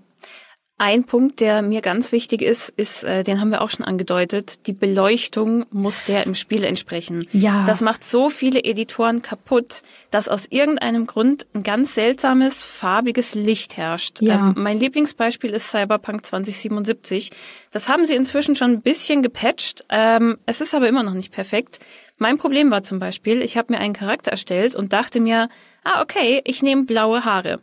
[0.83, 4.65] Ein Punkt, der mir ganz wichtig ist, ist, äh, den haben wir auch schon angedeutet,
[4.65, 7.27] die Beleuchtung muss der im Spiel entsprechen.
[7.33, 7.65] Ja.
[7.67, 13.77] Das macht so viele Editoren kaputt, dass aus irgendeinem Grund ein ganz seltsames, farbiges Licht
[13.77, 14.23] herrscht.
[14.23, 14.37] Ja.
[14.37, 17.29] Ähm, mein Lieblingsbeispiel ist Cyberpunk 2077.
[17.69, 19.85] Das haben sie inzwischen schon ein bisschen gepatcht.
[19.89, 21.77] Ähm, es ist aber immer noch nicht perfekt.
[22.17, 25.47] Mein Problem war zum Beispiel, ich habe mir einen Charakter erstellt und dachte mir,
[25.83, 27.59] ah, okay, ich nehme blaue Haare.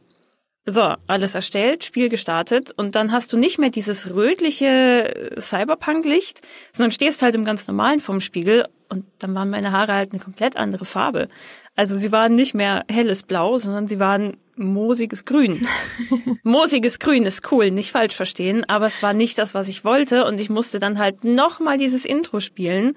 [0.71, 6.93] So, alles erstellt, Spiel gestartet und dann hast du nicht mehr dieses rötliche Cyberpunk-Licht, sondern
[6.93, 10.59] stehst halt im ganz normalen vorm Spiegel und dann waren meine Haare halt eine komplett
[10.59, 11.29] andere Farbe.
[11.75, 15.67] Also sie waren nicht mehr helles Blau, sondern sie waren moosiges Grün.
[16.43, 20.27] moosiges Grün ist cool, nicht falsch verstehen, aber es war nicht das, was ich wollte
[20.27, 22.95] und ich musste dann halt nochmal dieses Intro spielen,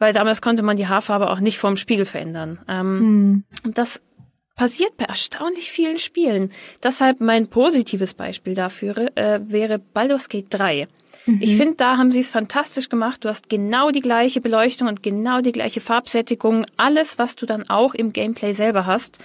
[0.00, 2.58] weil damals konnte man die Haarfarbe auch nicht vorm Spiegel verändern.
[2.66, 3.44] Ähm, hm.
[3.64, 4.00] Und das
[4.58, 6.52] passiert bei erstaunlich vielen Spielen.
[6.82, 10.88] Deshalb mein positives Beispiel dafür äh, wäre Baldur's Gate 3.
[11.24, 11.38] Mhm.
[11.40, 13.24] Ich finde, da haben sie es fantastisch gemacht.
[13.24, 16.66] Du hast genau die gleiche Beleuchtung und genau die gleiche Farbsättigung.
[16.76, 19.18] Alles, was du dann auch im Gameplay selber hast.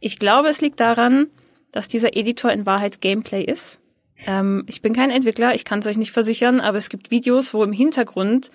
[0.00, 1.26] Ich glaube, es liegt daran,
[1.70, 3.80] dass dieser Editor in Wahrheit Gameplay ist.
[4.26, 7.52] Ähm, ich bin kein Entwickler, ich kann es euch nicht versichern, aber es gibt Videos,
[7.52, 8.50] wo im Hintergrund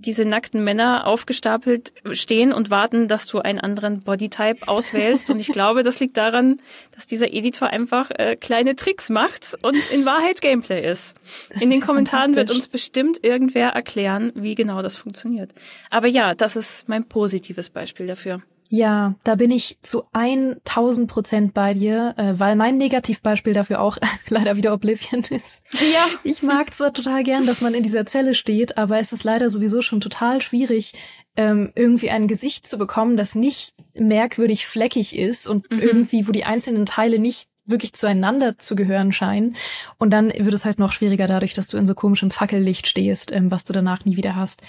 [0.00, 5.30] diese nackten Männer aufgestapelt stehen und warten, dass du einen anderen Bodytype auswählst.
[5.30, 6.58] Und ich glaube, das liegt daran,
[6.94, 11.16] dass dieser Editor einfach äh, kleine Tricks macht und in Wahrheit Gameplay ist.
[11.52, 15.50] Das in den Kommentaren wird uns bestimmt irgendwer erklären, wie genau das funktioniert.
[15.90, 18.42] Aber ja, das ist mein positives Beispiel dafür.
[18.70, 23.96] Ja, da bin ich zu 1000 Prozent bei dir, äh, weil mein Negativbeispiel dafür auch
[24.28, 25.62] leider wieder Oblivion ist.
[25.72, 26.06] Ja.
[26.22, 29.50] Ich mag zwar total gern, dass man in dieser Zelle steht, aber es ist leider
[29.50, 30.92] sowieso schon total schwierig,
[31.36, 35.78] ähm, irgendwie ein Gesicht zu bekommen, das nicht merkwürdig fleckig ist und mhm.
[35.78, 39.56] irgendwie, wo die einzelnen Teile nicht wirklich zueinander zu gehören scheinen.
[39.98, 43.32] Und dann wird es halt noch schwieriger dadurch, dass du in so komischem Fackellicht stehst,
[43.32, 44.62] ähm, was du danach nie wieder hast.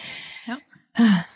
[0.48, 0.58] Ja.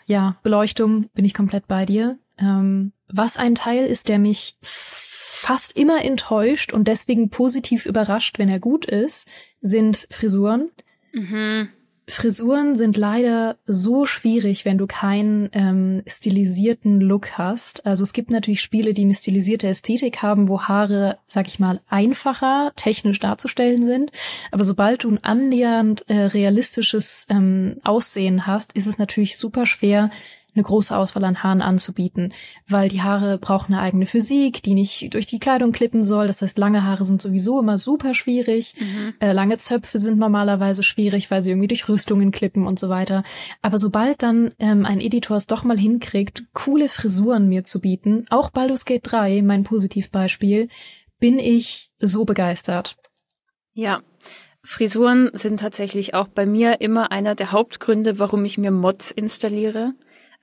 [0.06, 2.18] Ja, Beleuchtung bin ich komplett bei dir.
[2.38, 8.48] Ähm, was ein Teil ist, der mich fast immer enttäuscht und deswegen positiv überrascht, wenn
[8.48, 9.28] er gut ist,
[9.60, 10.66] sind Frisuren.
[11.12, 11.68] Mhm.
[12.06, 17.86] Frisuren sind leider so schwierig, wenn du keinen ähm, stilisierten Look hast.
[17.86, 21.80] Also es gibt natürlich Spiele, die eine stilisierte Ästhetik haben, wo Haare, sag ich mal,
[21.88, 24.10] einfacher technisch darzustellen sind.
[24.50, 30.10] Aber sobald du ein annähernd äh, realistisches ähm, Aussehen hast, ist es natürlich super schwer,
[30.54, 32.32] eine große Auswahl an Haaren anzubieten,
[32.68, 36.26] weil die Haare brauchen eine eigene Physik, die nicht durch die Kleidung klippen soll.
[36.26, 38.74] Das heißt, lange Haare sind sowieso immer super schwierig.
[38.78, 39.14] Mhm.
[39.20, 43.24] Äh, lange Zöpfe sind normalerweise schwierig, weil sie irgendwie durch Rüstungen klippen und so weiter.
[43.62, 48.24] Aber sobald dann ähm, ein Editor es doch mal hinkriegt, coole Frisuren mir zu bieten,
[48.30, 50.68] auch Baldur's Gate 3, mein Positivbeispiel,
[51.18, 52.96] bin ich so begeistert.
[53.72, 54.02] Ja,
[54.62, 59.92] Frisuren sind tatsächlich auch bei mir immer einer der Hauptgründe, warum ich mir Mods installiere.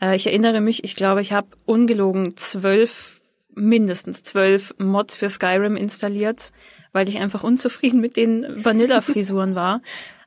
[0.02, 3.22] Äh, ich erinnere mich, ich glaube, ich habe ungelogen zwölf,
[3.54, 6.52] mindestens zwölf Mods für Skyrim installiert,
[6.92, 9.82] weil ich einfach unzufrieden mit den Vanilla-Frisuren war.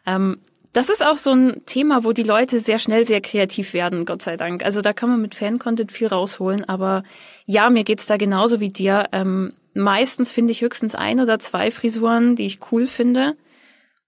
[0.07, 0.39] Ähm,
[0.73, 4.23] das ist auch so ein Thema, wo die Leute sehr schnell sehr kreativ werden, Gott
[4.23, 4.65] sei Dank.
[4.65, 7.05] Also da kann man mit Fan-Content viel rausholen, aber
[7.47, 9.07] ja, mir geht's da genauso wie dir.
[9.13, 13.37] Ähm, meistens finde ich höchstens ein oder zwei Frisuren, die ich cool finde.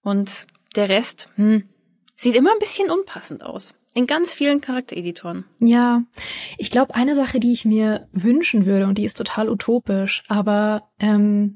[0.02, 1.68] Und der Rest, hm,
[2.16, 3.76] sieht immer ein bisschen unpassend aus.
[3.96, 5.46] In ganz vielen Charaktereditoren.
[5.58, 6.02] Ja,
[6.58, 10.90] ich glaube, eine Sache, die ich mir wünschen würde, und die ist total utopisch, aber
[10.98, 11.54] ähm,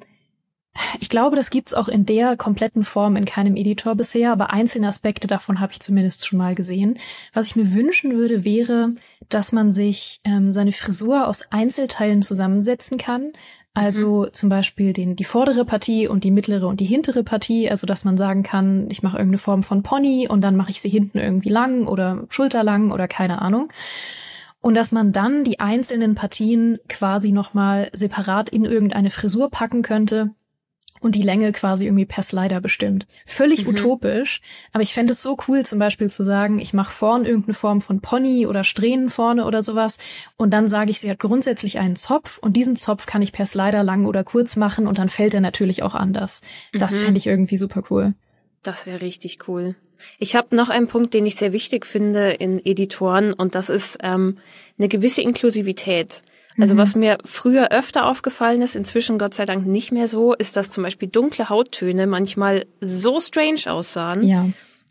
[1.00, 4.88] ich glaube, das gibt's auch in der kompletten Form in keinem Editor bisher, aber einzelne
[4.88, 6.98] Aspekte davon habe ich zumindest schon mal gesehen.
[7.34, 8.94] Was ich mir wünschen würde, wäre,
[9.28, 13.32] dass man sich ähm, seine Frisur aus Einzelteilen zusammensetzen kann,
[13.72, 14.32] also mhm.
[14.32, 17.70] zum Beispiel den, die vordere Partie und die mittlere und die hintere Partie.
[17.70, 20.80] Also dass man sagen kann, ich mache irgendeine Form von Pony und dann mache ich
[20.80, 23.72] sie hinten irgendwie lang oder schulterlang oder keine Ahnung.
[24.60, 30.34] Und dass man dann die einzelnen Partien quasi nochmal separat in irgendeine Frisur packen könnte
[31.00, 33.06] und die Länge quasi irgendwie per Slider bestimmt.
[33.26, 33.70] Völlig mhm.
[33.70, 34.40] utopisch,
[34.72, 37.80] aber ich fände es so cool, zum Beispiel zu sagen, ich mache vorn irgendeine Form
[37.80, 39.98] von Pony oder Strähnen vorne oder sowas
[40.36, 43.46] und dann sage ich, sie hat grundsätzlich einen Zopf und diesen Zopf kann ich per
[43.46, 46.42] Slider lang oder kurz machen und dann fällt er natürlich auch anders.
[46.72, 47.04] Das mhm.
[47.04, 48.14] fände ich irgendwie super cool.
[48.62, 49.74] Das wäre richtig cool.
[50.18, 53.98] Ich habe noch einen Punkt, den ich sehr wichtig finde in Editoren und das ist
[54.02, 54.38] ähm,
[54.78, 56.22] eine gewisse Inklusivität.
[56.60, 56.78] Also mhm.
[56.78, 60.70] was mir früher öfter aufgefallen ist, inzwischen Gott sei Dank nicht mehr so, ist, dass
[60.70, 64.26] zum Beispiel dunkle Hauttöne manchmal so strange aussahen.
[64.26, 64.46] Ja.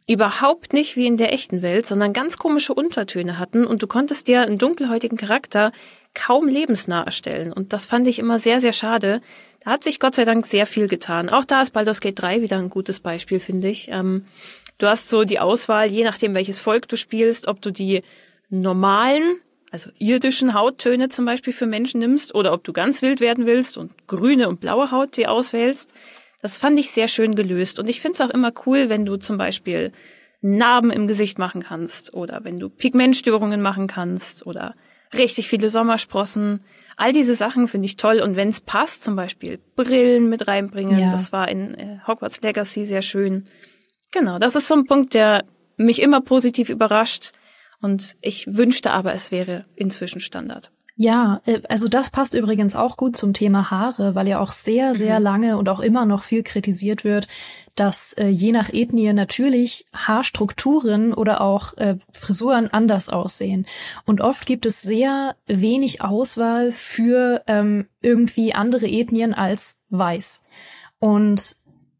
[0.07, 4.27] Überhaupt nicht wie in der echten Welt, sondern ganz komische Untertöne hatten und du konntest
[4.27, 5.71] dir einen dunkelhäutigen Charakter
[6.15, 7.53] kaum lebensnah erstellen.
[7.53, 9.21] Und das fand ich immer sehr, sehr schade.
[9.63, 11.29] Da hat sich Gott sei Dank sehr viel getan.
[11.29, 13.89] Auch da ist Baldur's Gate 3 wieder ein gutes Beispiel, finde ich.
[13.91, 14.25] Ähm,
[14.79, 18.01] du hast so die Auswahl, je nachdem welches Volk du spielst, ob du die
[18.49, 19.37] normalen
[19.71, 23.77] also irdischen Hauttöne zum Beispiel für Menschen nimmst oder ob du ganz wild werden willst
[23.77, 25.93] und grüne und blaue Haut dir auswählst.
[26.41, 27.79] Das fand ich sehr schön gelöst.
[27.79, 29.91] Und ich finde es auch immer cool, wenn du zum Beispiel
[30.41, 34.75] Narben im Gesicht machen kannst oder wenn du Pigmentstörungen machen kannst oder
[35.13, 36.63] richtig viele Sommersprossen.
[36.95, 38.21] All diese Sachen finde ich toll.
[38.21, 40.97] Und wenn es passt, zum Beispiel Brillen mit reinbringen.
[40.97, 41.11] Ja.
[41.11, 43.45] Das war in äh, Hogwarts Legacy sehr schön.
[44.11, 45.43] Genau, das ist so ein Punkt, der
[45.77, 47.31] mich immer positiv überrascht
[47.81, 50.71] und ich wünschte aber, es wäre inzwischen Standard.
[51.01, 54.95] Ja, äh, also das passt übrigens auch gut zum Thema Haare, weil ja auch sehr,
[54.95, 55.23] sehr mhm.
[55.23, 57.29] lange und auch immer noch viel kritisiert wird,
[57.77, 63.65] dass äh, je nach Ethnie natürlich Haarstrukturen oder auch äh, Frisuren anders aussehen.
[64.05, 70.43] Und oft gibt es sehr wenig Auswahl für ähm, irgendwie andere Ethnien als weiß.
[70.99, 71.55] Und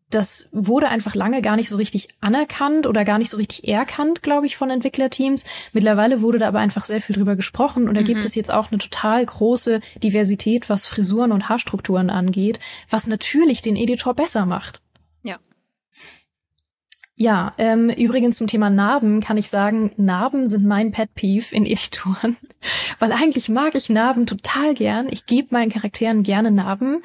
[0.09, 4.23] das wurde einfach lange gar nicht so richtig anerkannt oder gar nicht so richtig erkannt,
[4.23, 5.45] glaube ich, von Entwicklerteams.
[5.71, 8.05] Mittlerweile wurde da aber einfach sehr viel drüber gesprochen und da mhm.
[8.05, 13.61] gibt es jetzt auch eine total große Diversität, was Frisuren und Haarstrukturen angeht, was natürlich
[13.61, 14.81] den Editor besser macht.
[15.23, 15.37] Ja.
[17.15, 21.65] Ja, ähm, übrigens zum Thema Narben kann ich sagen, Narben sind mein Pet Peeve in
[21.67, 22.35] Editoren,
[22.97, 25.07] weil eigentlich mag ich Narben total gern.
[25.09, 27.03] Ich gebe meinen Charakteren gerne Narben,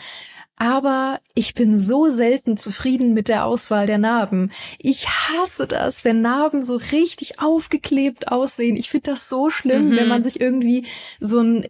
[0.57, 4.53] aber ich bin so selten zufrieden mit der Auswahl der Narben.
[4.79, 8.77] Ich hasse das, wenn Narben so richtig aufgeklebt aussehen.
[8.77, 9.97] Ich finde das so schlimm, mhm.
[9.97, 10.87] wenn man sich irgendwie
[11.21, 11.67] so ein,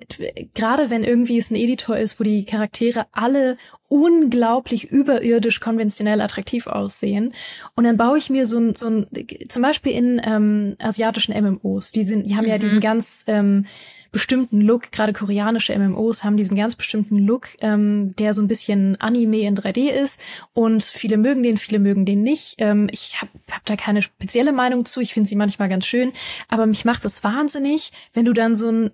[0.54, 3.56] gerade wenn irgendwie es ein Editor ist, wo die Charaktere alle
[3.88, 7.32] unglaublich überirdisch konventionell attraktiv aussehen.
[7.76, 9.06] Und dann baue ich mir so ein, so ein
[9.48, 12.50] zum Beispiel in ähm, asiatischen MMOs, die sind, die haben mhm.
[12.50, 13.66] ja diesen ganz ähm,
[14.14, 18.98] bestimmten Look, gerade koreanische MMOs haben diesen ganz bestimmten Look, ähm, der so ein bisschen
[19.00, 20.20] Anime in 3D ist
[20.54, 22.54] und viele mögen den, viele mögen den nicht.
[22.58, 26.12] Ähm, ich habe hab da keine spezielle Meinung zu, ich finde sie manchmal ganz schön,
[26.48, 28.90] aber mich macht es wahnsinnig, wenn du dann so ein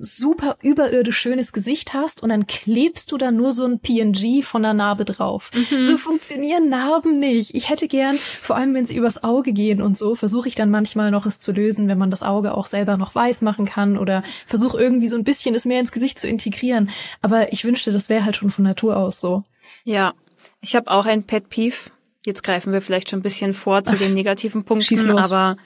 [0.00, 4.42] super überirdisch schönes Gesicht hast und dann klebst du da nur so ein PNG PNG
[4.42, 5.50] von der Narbe drauf.
[5.54, 5.82] Mhm.
[5.82, 7.54] So funktionieren Narben nicht.
[7.54, 10.70] Ich hätte gern, vor allem wenn sie übers Auge gehen und so, versuche ich dann
[10.70, 13.98] manchmal noch es zu lösen, wenn man das Auge auch selber noch weiß machen kann
[13.98, 16.90] oder versuche irgendwie so ein bisschen es mehr ins Gesicht zu integrieren.
[17.22, 19.44] Aber ich wünschte, das wäre halt schon von Natur aus so.
[19.84, 20.12] Ja,
[20.60, 21.90] ich habe auch ein Pet Peeve.
[22.26, 25.56] Jetzt greifen wir vielleicht schon ein bisschen vor zu Ach, den negativen Punkten, aber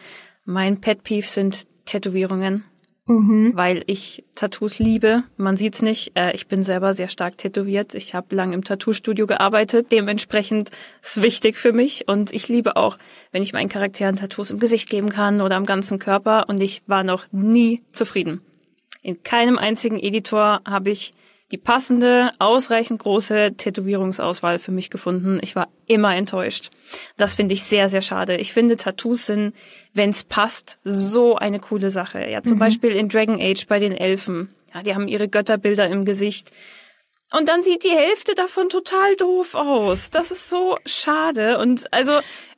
[0.44, 2.62] mein Pet Peeve sind Tätowierungen
[3.06, 3.52] mhm.
[3.54, 5.24] weil ich Tattoos liebe.
[5.36, 6.12] Man sieht's nicht.
[6.14, 7.94] Äh, ich bin selber sehr stark tätowiert.
[7.94, 9.92] Ich habe lang im Tattoo-Studio gearbeitet.
[9.92, 10.70] Dementsprechend
[11.02, 12.08] ist es wichtig für mich.
[12.08, 12.98] Und ich liebe auch,
[13.32, 16.48] wenn ich meinen Charakteren Tattoos im Gesicht geben kann oder am ganzen Körper.
[16.48, 18.40] Und ich war noch nie zufrieden.
[19.06, 21.12] In keinem einzigen Editor habe ich
[21.52, 25.38] die passende, ausreichend große Tätowierungsauswahl für mich gefunden.
[25.42, 26.70] Ich war immer enttäuscht.
[27.16, 28.36] Das finde ich sehr, sehr schade.
[28.36, 29.54] Ich finde, Tattoos sind,
[29.94, 32.28] wenn es passt, so eine coole Sache.
[32.28, 32.58] Ja, zum mhm.
[32.58, 34.52] Beispiel in Dragon Age bei den Elfen.
[34.74, 36.50] Ja, die haben ihre Götterbilder im Gesicht.
[37.32, 40.10] Und dann sieht die Hälfte davon total doof aus.
[40.10, 41.58] Das ist so schade.
[41.58, 42.12] Und also,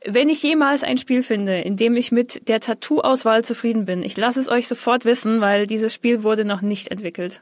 [0.04, 4.16] wenn ich jemals ein Spiel finde, in dem ich mit der Tattoo-Auswahl zufrieden bin, ich
[4.16, 7.40] lasse es euch sofort wissen, weil dieses Spiel wurde noch nicht entwickelt.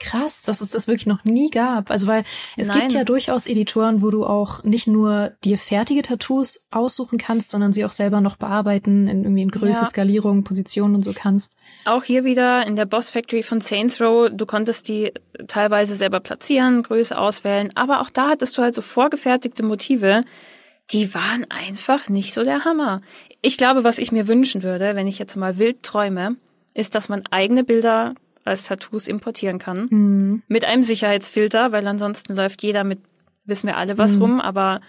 [0.00, 1.90] Krass, dass es das wirklich noch nie gab.
[1.90, 2.22] Also weil
[2.56, 2.80] es Nein.
[2.80, 7.72] gibt ja durchaus Editoren, wo du auch nicht nur dir fertige Tattoos aussuchen kannst, sondern
[7.72, 9.84] sie auch selber noch bearbeiten in irgendwie in Größe, ja.
[9.84, 11.56] Skalierung, Position und so kannst.
[11.84, 15.12] Auch hier wieder in der Boss Factory von Saints Row, du konntest die
[15.48, 20.22] teilweise selber platzieren, Größe auswählen, aber auch da hattest du halt so vorgefertigte Motive,
[20.92, 23.02] die waren einfach nicht so der Hammer.
[23.42, 26.36] Ich glaube, was ich mir wünschen würde, wenn ich jetzt mal wild träume,
[26.74, 28.14] ist, dass man eigene Bilder
[28.48, 29.88] als Tattoos importieren kann.
[29.90, 30.42] Mhm.
[30.48, 33.00] Mit einem Sicherheitsfilter, weil ansonsten läuft jeder mit,
[33.44, 34.22] wissen wir alle was mhm.
[34.22, 34.80] rum, aber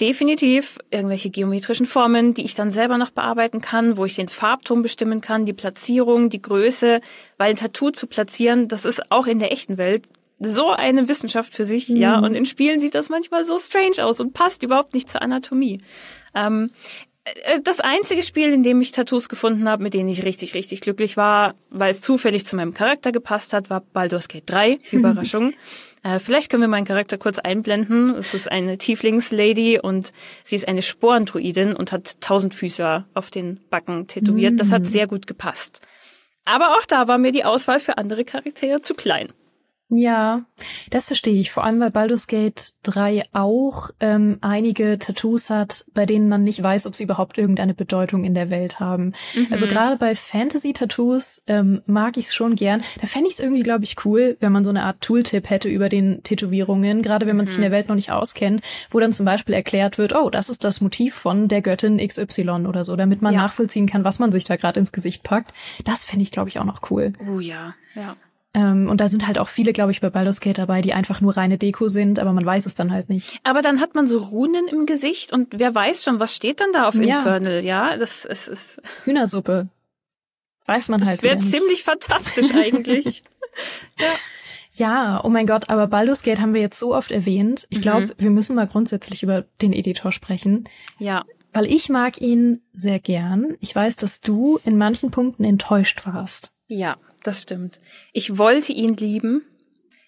[0.00, 4.82] definitiv irgendwelche geometrischen Formen, die ich dann selber noch bearbeiten kann, wo ich den Farbton
[4.82, 7.00] bestimmen kann, die Platzierung, die Größe,
[7.36, 10.06] weil ein Tattoo zu platzieren, das ist auch in der echten Welt
[10.40, 11.96] so eine Wissenschaft für sich, mhm.
[11.96, 12.18] ja.
[12.18, 15.80] Und in Spielen sieht das manchmal so strange aus und passt überhaupt nicht zur Anatomie.
[16.34, 17.07] Ähm, äh,
[17.64, 21.16] das einzige Spiel, in dem ich Tattoos gefunden habe, mit denen ich richtig, richtig glücklich
[21.16, 24.76] war, weil es zufällig zu meinem Charakter gepasst hat, war Baldur's Gate 3.
[24.92, 25.54] Überraschung.
[26.02, 28.14] äh, vielleicht können wir meinen Charakter kurz einblenden.
[28.14, 30.12] Es ist eine Tieflingslady und
[30.44, 34.58] sie ist eine Sporendruidin und hat tausend Füße auf den Backen tätowiert.
[34.60, 34.86] Das hat mm.
[34.86, 35.82] sehr gut gepasst.
[36.44, 39.32] Aber auch da war mir die Auswahl für andere Charaktere zu klein.
[39.90, 40.42] Ja,
[40.90, 41.50] das verstehe ich.
[41.50, 46.62] Vor allem, weil Baldur's Gate 3 auch ähm, einige Tattoos hat, bei denen man nicht
[46.62, 49.14] weiß, ob sie überhaupt irgendeine Bedeutung in der Welt haben.
[49.34, 49.46] Mhm.
[49.50, 52.82] Also gerade bei Fantasy-Tattoos ähm, mag ich es schon gern.
[53.00, 55.70] Da fände ich es irgendwie, glaube ich, cool, wenn man so eine Art Tooltip hätte
[55.70, 57.48] über den Tätowierungen, gerade wenn man mhm.
[57.48, 60.50] sich in der Welt noch nicht auskennt, wo dann zum Beispiel erklärt wird, oh, das
[60.50, 63.40] ist das Motiv von der Göttin XY oder so, damit man ja.
[63.40, 65.54] nachvollziehen kann, was man sich da gerade ins Gesicht packt.
[65.86, 67.14] Das fände ich, glaube ich, auch noch cool.
[67.26, 68.16] Oh ja, ja.
[68.54, 71.20] Ähm, und da sind halt auch viele, glaube ich, bei Baldur's Gate dabei, die einfach
[71.20, 73.38] nur reine Deko sind, aber man weiß es dann halt nicht.
[73.44, 76.72] Aber dann hat man so Runen im Gesicht und wer weiß schon, was steht dann
[76.72, 77.18] da auf ja.
[77.18, 77.96] Infernal, ja?
[77.96, 79.68] Das ist, ist Hühnersuppe.
[80.66, 81.18] Weiß man halt.
[81.18, 83.22] Das wäre ziemlich fantastisch eigentlich.
[83.98, 84.06] ja.
[84.72, 87.66] Ja, oh mein Gott, aber Baldur's Gate haben wir jetzt so oft erwähnt.
[87.68, 88.12] Ich glaube, mhm.
[88.18, 90.68] wir müssen mal grundsätzlich über den Editor sprechen.
[90.98, 91.24] Ja.
[91.52, 93.56] Weil ich mag ihn sehr gern.
[93.60, 96.52] Ich weiß, dass du in manchen Punkten enttäuscht warst.
[96.68, 97.78] Ja das stimmt.
[98.12, 99.42] Ich wollte ihn lieben.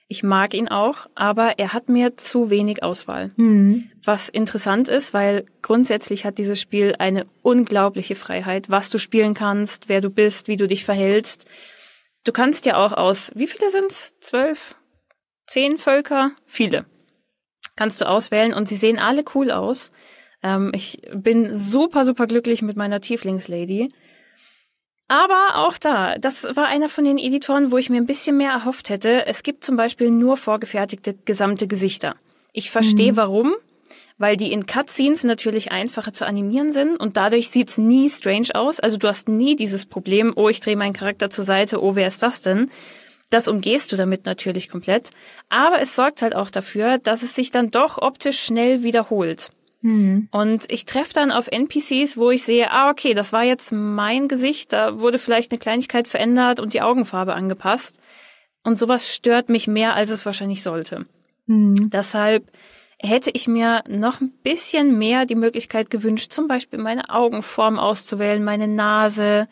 [0.08, 3.30] Ich mag ihn auch, aber er hat mir zu wenig Auswahl.
[3.36, 3.90] Mhm.
[4.02, 9.88] Was interessant ist, weil grundsätzlich hat dieses Spiel eine unglaubliche Freiheit, was du spielen kannst,
[9.88, 11.46] wer du bist, wie du dich verhältst.
[12.24, 14.18] Du kannst ja auch aus, wie viele sind's?
[14.18, 14.74] Zwölf?
[15.46, 16.32] Zehn Völker?
[16.44, 16.86] Viele.
[17.76, 19.92] Kannst du auswählen und sie sehen alle cool aus.
[20.42, 23.90] Ähm, ich bin super, super glücklich mit meiner Tieflingslady.
[25.10, 28.52] Aber auch da, das war einer von den Editoren, wo ich mir ein bisschen mehr
[28.52, 29.26] erhofft hätte.
[29.26, 32.14] Es gibt zum Beispiel nur vorgefertigte gesamte Gesichter.
[32.52, 33.16] Ich verstehe mhm.
[33.16, 33.54] warum,
[34.18, 38.78] weil die in Cutscenes natürlich einfacher zu animieren sind und dadurch sieht's nie strange aus.
[38.78, 42.06] Also du hast nie dieses Problem, oh, ich drehe meinen Charakter zur Seite, oh, wer
[42.06, 42.70] ist das denn?
[43.30, 45.10] Das umgehst du damit natürlich komplett.
[45.48, 49.50] Aber es sorgt halt auch dafür, dass es sich dann doch optisch schnell wiederholt.
[49.82, 50.28] Mhm.
[50.30, 54.28] Und ich treffe dann auf NPCs, wo ich sehe, ah, okay, das war jetzt mein
[54.28, 58.00] Gesicht, da wurde vielleicht eine Kleinigkeit verändert und die Augenfarbe angepasst.
[58.62, 61.06] Und sowas stört mich mehr, als es wahrscheinlich sollte.
[61.46, 61.88] Mhm.
[61.90, 62.50] Deshalb
[62.98, 68.44] hätte ich mir noch ein bisschen mehr die Möglichkeit gewünscht, zum Beispiel meine Augenform auszuwählen,
[68.44, 69.48] meine Nase,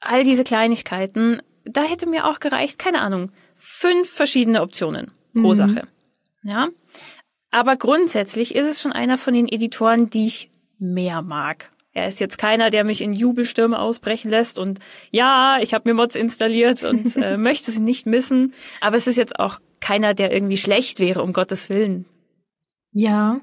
[0.00, 1.40] all diese Kleinigkeiten.
[1.64, 5.54] Da hätte mir auch gereicht, keine Ahnung, fünf verschiedene Optionen pro mhm.
[5.54, 5.88] Sache.
[6.42, 6.68] Ja,
[7.50, 11.70] aber grundsätzlich ist es schon einer von den Editoren, die ich mehr mag.
[11.92, 14.78] Er ist jetzt keiner, der mich in Jubelstürme ausbrechen lässt und
[15.10, 18.52] ja, ich habe mir Mods installiert und äh, möchte sie nicht missen.
[18.80, 22.06] Aber es ist jetzt auch keiner, der irgendwie schlecht wäre, um Gottes Willen.
[22.92, 23.40] Ja,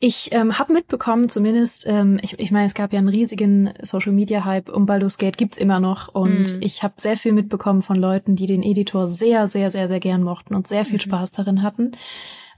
[0.00, 4.70] ich ähm, habe mitbekommen, zumindest, ähm, ich, ich meine, es gab ja einen riesigen Social-Media-Hype
[4.70, 6.08] um Baldur's Gate, gibt's immer noch.
[6.08, 6.62] Und mhm.
[6.62, 10.22] ich habe sehr viel mitbekommen von Leuten, die den Editor sehr, sehr, sehr, sehr gern
[10.22, 11.00] mochten und sehr viel mhm.
[11.00, 11.92] Spaß darin hatten.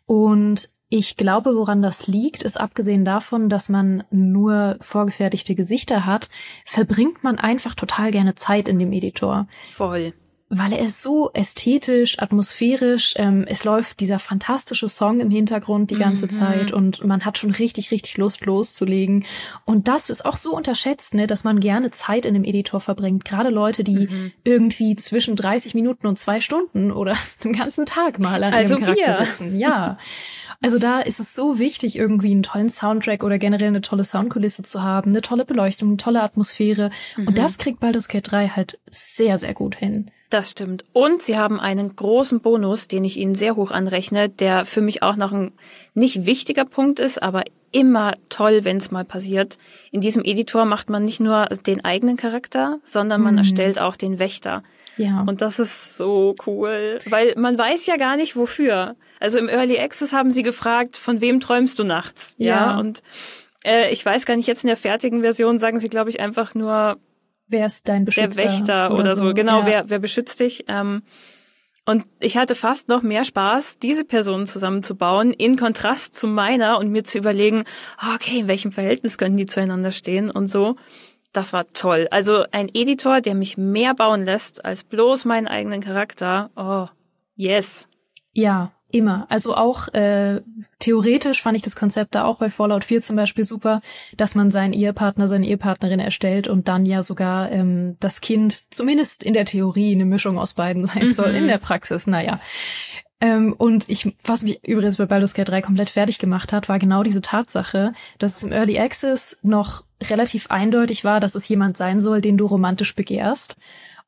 [0.06, 6.28] Und ich glaube, woran das liegt, ist abgesehen davon, dass man nur vorgefertigte Gesichter hat,
[6.66, 9.46] verbringt man einfach total gerne Zeit in dem Editor.
[9.70, 10.12] Voll
[10.52, 13.14] weil er ist so ästhetisch, atmosphärisch.
[13.16, 16.30] Ähm, es läuft dieser fantastische Song im Hintergrund die ganze mhm.
[16.30, 19.24] Zeit und man hat schon richtig, richtig Lust loszulegen.
[19.64, 23.24] Und das ist auch so unterschätzt, ne, dass man gerne Zeit in dem Editor verbringt.
[23.24, 24.32] Gerade Leute, die mhm.
[24.42, 28.82] irgendwie zwischen 30 Minuten und zwei Stunden oder den ganzen Tag mal an also ihrem
[28.86, 29.26] Charakter wir.
[29.26, 29.56] sitzen.
[29.56, 29.98] Ja.
[30.60, 34.64] Also da ist es so wichtig, irgendwie einen tollen Soundtrack oder generell eine tolle Soundkulisse
[34.64, 36.90] zu haben, eine tolle Beleuchtung, eine tolle Atmosphäre.
[37.16, 37.28] Mhm.
[37.28, 40.10] Und das kriegt Baldur's Gate 3 halt sehr, sehr gut hin.
[40.30, 40.84] Das stimmt.
[40.92, 45.02] Und sie haben einen großen Bonus, den ich ihnen sehr hoch anrechne, der für mich
[45.02, 45.52] auch noch ein
[45.94, 49.58] nicht wichtiger Punkt ist, aber immer toll, wenn es mal passiert.
[49.90, 53.38] In diesem Editor macht man nicht nur den eigenen Charakter, sondern man mhm.
[53.38, 54.62] erstellt auch den Wächter.
[54.96, 55.24] Ja.
[55.26, 58.96] Und das ist so cool, weil man weiß ja gar nicht wofür.
[59.18, 62.36] Also im Early Access haben sie gefragt, von wem träumst du nachts?
[62.38, 62.46] Ja.
[62.46, 63.02] ja und
[63.64, 66.54] äh, ich weiß gar nicht, jetzt in der fertigen Version sagen sie, glaube ich, einfach
[66.54, 66.98] nur,
[67.50, 68.42] wer ist dein Beschützer?
[68.42, 69.34] Der Wächter oder, oder so.
[69.34, 69.66] Genau, ja.
[69.66, 70.64] wer, wer beschützt dich?
[70.68, 71.02] Ähm,
[71.86, 76.90] und ich hatte fast noch mehr Spaß, diese Personen zusammenzubauen, in Kontrast zu meiner und
[76.90, 77.64] mir zu überlegen,
[77.96, 80.76] ah, okay, in welchem Verhältnis können die zueinander stehen und so.
[81.32, 82.08] Das war toll.
[82.10, 86.50] Also ein Editor, der mich mehr bauen lässt als bloß meinen eigenen Charakter.
[86.56, 86.86] Oh,
[87.36, 87.88] yes.
[88.32, 89.26] Ja, Immer.
[89.28, 90.40] Also auch äh,
[90.80, 93.82] theoretisch fand ich das Konzept da auch bei Fallout 4 zum Beispiel super,
[94.16, 99.22] dass man seinen Ehepartner, seine Ehepartnerin erstellt und dann ja sogar ähm, das Kind zumindest
[99.22, 101.12] in der Theorie eine Mischung aus beiden sein mhm.
[101.12, 101.30] soll.
[101.34, 102.40] In der Praxis, naja.
[103.20, 106.78] Ähm, und ich, was mich übrigens bei Baldur's Gate 3 komplett fertig gemacht hat, war
[106.78, 111.76] genau diese Tatsache, dass es im Early Access noch relativ eindeutig war, dass es jemand
[111.76, 113.56] sein soll, den du romantisch begehrst.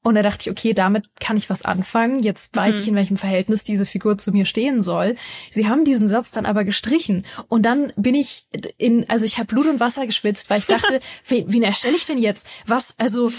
[0.03, 2.23] Und da dachte ich, okay, damit kann ich was anfangen.
[2.23, 2.81] Jetzt weiß mhm.
[2.81, 5.15] ich, in welchem Verhältnis diese Figur zu mir stehen soll.
[5.51, 7.23] Sie haben diesen Satz dann aber gestrichen.
[7.49, 8.47] Und dann bin ich
[8.79, 12.07] in, also ich habe Blut und Wasser geschwitzt, weil ich dachte, wen, wen erstelle ich
[12.07, 12.49] denn jetzt?
[12.67, 13.33] Was, also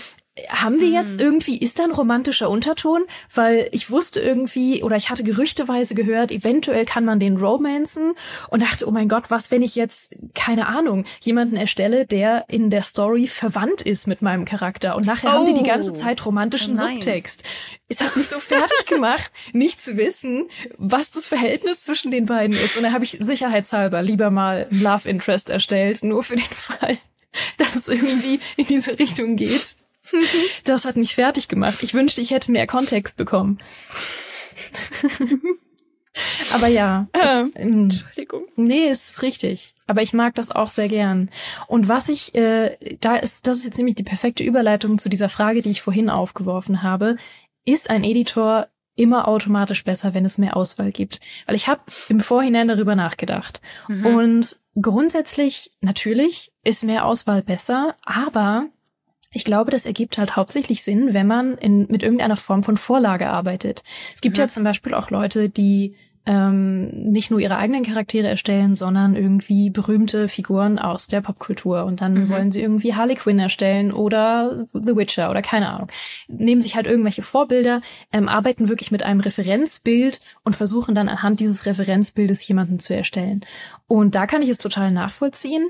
[0.49, 1.25] haben wir jetzt mhm.
[1.25, 3.03] irgendwie, ist da ein romantischer Unterton?
[3.33, 8.13] Weil ich wusste irgendwie, oder ich hatte gerüchteweise gehört, eventuell kann man den romanzen
[8.49, 12.71] und dachte, oh mein Gott, was, wenn ich jetzt, keine Ahnung, jemanden erstelle, der in
[12.71, 15.33] der Story verwandt ist mit meinem Charakter und nachher oh.
[15.33, 15.95] haben die die ganze oh.
[15.95, 17.43] Zeit romantischen oh Subtext.
[17.87, 22.55] Es hat mich so fertig gemacht, nicht zu wissen, was das Verhältnis zwischen den beiden
[22.55, 22.75] ist.
[22.75, 26.97] Und da habe ich sicherheitshalber lieber mal Love Interest erstellt, nur für den Fall,
[27.59, 29.75] dass es irgendwie in diese Richtung geht.
[30.63, 31.79] Das hat mich fertig gemacht.
[31.81, 33.59] Ich wünschte, ich hätte mehr Kontext bekommen.
[36.53, 37.07] Aber ja.
[37.13, 38.45] Ähm, ich, ähm, Entschuldigung.
[38.55, 39.73] Nee, es ist richtig.
[39.87, 41.29] Aber ich mag das auch sehr gern.
[41.67, 45.29] Und was ich, äh, da ist, das ist jetzt nämlich die perfekte Überleitung zu dieser
[45.29, 47.17] Frage, die ich vorhin aufgeworfen habe.
[47.65, 51.19] Ist ein Editor immer automatisch besser, wenn es mehr Auswahl gibt?
[51.47, 53.61] Weil ich habe im Vorhinein darüber nachgedacht.
[53.87, 54.05] Mhm.
[54.05, 58.67] Und grundsätzlich, natürlich, ist mehr Auswahl besser, aber
[59.33, 63.29] ich glaube, das ergibt halt hauptsächlich Sinn, wenn man in, mit irgendeiner Form von Vorlage
[63.29, 63.83] arbeitet.
[64.15, 68.27] Es gibt ja, ja zum Beispiel auch Leute, die ähm, nicht nur ihre eigenen Charaktere
[68.29, 71.83] erstellen, sondern irgendwie berühmte Figuren aus der Popkultur.
[71.83, 72.29] Und dann mhm.
[72.29, 75.89] wollen sie irgendwie Harley Quinn erstellen oder The Witcher oder keine Ahnung.
[76.29, 77.81] Nehmen sich halt irgendwelche Vorbilder,
[78.13, 83.43] ähm, arbeiten wirklich mit einem Referenzbild und versuchen dann anhand dieses Referenzbildes jemanden zu erstellen.
[83.87, 85.69] Und da kann ich es total nachvollziehen.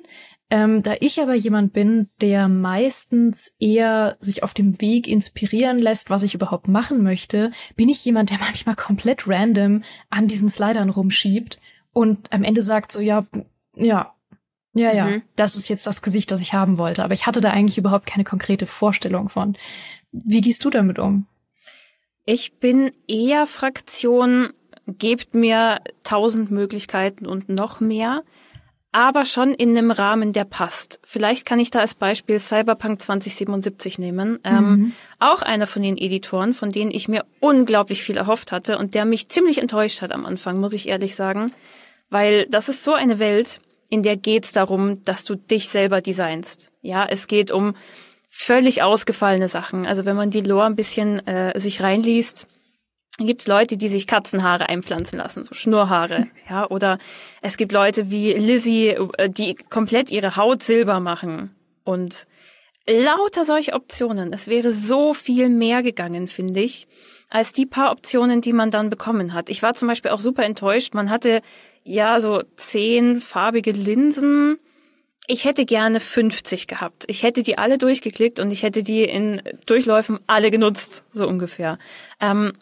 [0.54, 6.12] Ähm, da ich aber jemand bin, der meistens eher sich auf dem Weg inspirieren lässt,
[6.12, 9.82] was ich überhaupt machen möchte, bin ich jemand, der manchmal komplett random
[10.12, 11.60] an diesen Slidern rumschiebt
[11.92, 13.26] und am Ende sagt so, ja,
[13.76, 14.14] ja,
[14.76, 15.24] ja, ja, mhm.
[15.36, 17.04] das ist jetzt das Gesicht, das ich haben wollte.
[17.04, 19.58] Aber ich hatte da eigentlich überhaupt keine konkrete Vorstellung von.
[20.12, 21.26] Wie gehst du damit um?
[22.26, 24.54] Ich bin eher Fraktion,
[24.86, 28.22] gebt mir tausend Möglichkeiten und noch mehr
[28.94, 31.00] aber schon in einem Rahmen, der passt.
[31.04, 34.40] Vielleicht kann ich da als Beispiel Cyberpunk 2077 nehmen.
[34.44, 34.94] Ähm, mhm.
[35.20, 39.06] auch einer von den Editoren, von denen ich mir unglaublich viel erhofft hatte und der
[39.06, 41.52] mich ziemlich enttäuscht hat am Anfang, muss ich ehrlich sagen.
[42.10, 46.72] Weil das ist so eine Welt, in der geht's darum, dass du dich selber designst.
[46.82, 47.76] Ja, es geht um
[48.30, 49.88] völlig ausgefallene Sachen.
[49.88, 52.48] Also wenn man die Lore ein bisschen äh, sich reinliest,
[53.18, 56.98] gibt es Leute, die sich Katzenhaare einpflanzen lassen, so Schnurrhaare, ja, oder
[57.42, 62.26] es gibt Leute wie Lizzie, äh, die komplett ihre Haut silber machen und
[62.88, 64.34] lauter solche Optionen.
[64.34, 66.88] Es wäre so viel mehr gegangen, finde ich.
[67.30, 69.50] als die paar Optionen, die man dann bekommen hat.
[69.50, 70.94] Ich war zum Beispiel auch super enttäuscht.
[70.94, 71.42] Man hatte
[71.84, 74.60] ja so zehn farbige Linsen.
[75.26, 77.06] Ich hätte gerne 50 gehabt.
[77.08, 81.80] Ich hätte die alle durchgeklickt und ich hätte die in Durchläufen alle genutzt, so ungefähr.
[82.20, 82.54] Ähm,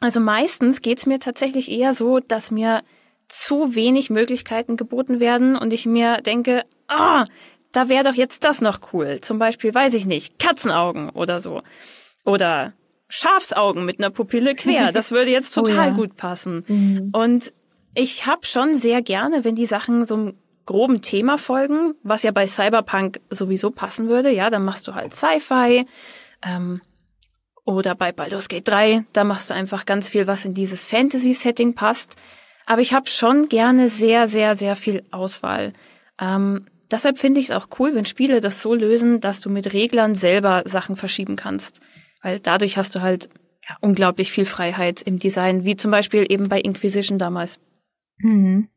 [0.00, 2.82] also meistens geht's mir tatsächlich eher so, dass mir
[3.28, 7.24] zu wenig Möglichkeiten geboten werden und ich mir denke, ah,
[7.72, 9.20] da wäre doch jetzt das noch cool.
[9.20, 11.62] Zum Beispiel, weiß ich nicht, Katzenaugen oder so.
[12.24, 12.72] Oder
[13.08, 14.92] Schafsaugen mit einer Pupille quer.
[14.92, 15.94] Das würde jetzt total oh ja.
[15.94, 16.64] gut passen.
[16.68, 17.10] Mhm.
[17.12, 17.52] Und
[17.94, 20.34] ich habe schon sehr gerne, wenn die Sachen so einem
[20.66, 24.30] groben Thema folgen, was ja bei Cyberpunk sowieso passen würde.
[24.30, 25.86] Ja, dann machst du halt Sci-Fi.
[26.42, 26.80] Ähm,
[27.66, 31.74] oder bei Baldur's Gate 3, da machst du einfach ganz viel, was in dieses Fantasy-Setting
[31.74, 32.16] passt.
[32.64, 35.72] Aber ich habe schon gerne sehr, sehr, sehr viel Auswahl.
[36.20, 39.72] Ähm, deshalb finde ich es auch cool, wenn Spiele das so lösen, dass du mit
[39.72, 41.80] Reglern selber Sachen verschieben kannst.
[42.22, 43.28] Weil dadurch hast du halt
[43.68, 47.58] ja, unglaublich viel Freiheit im Design, wie zum Beispiel eben bei Inquisition damals.
[48.18, 48.68] Mhm.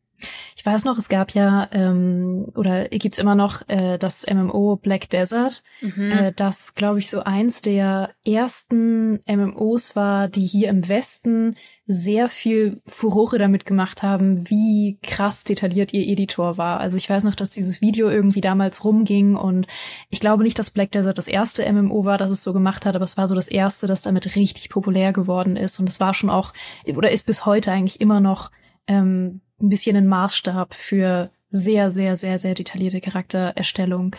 [0.56, 5.10] Ich weiß noch, es gab ja ähm, oder gibt's immer noch äh, das MMO Black
[5.10, 6.12] Desert, mhm.
[6.12, 11.56] äh, das glaube ich so eins der ersten MMOs war, die hier im Westen
[11.92, 16.80] sehr viel Furore damit gemacht haben, wie krass detailliert ihr Editor war.
[16.80, 19.66] Also ich weiß noch, dass dieses Video irgendwie damals rumging und
[20.12, 22.96] ich glaube nicht, dass Black Desert das erste MMO war, das es so gemacht hat,
[22.96, 26.14] aber es war so das erste, das damit richtig populär geworden ist und es war
[26.14, 26.54] schon auch
[26.96, 28.52] oder ist bis heute eigentlich immer noch
[28.86, 34.16] ähm, ein bisschen ein Maßstab für sehr, sehr, sehr, sehr detaillierte Charaktererstellung.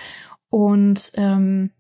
[0.49, 1.71] Und ähm,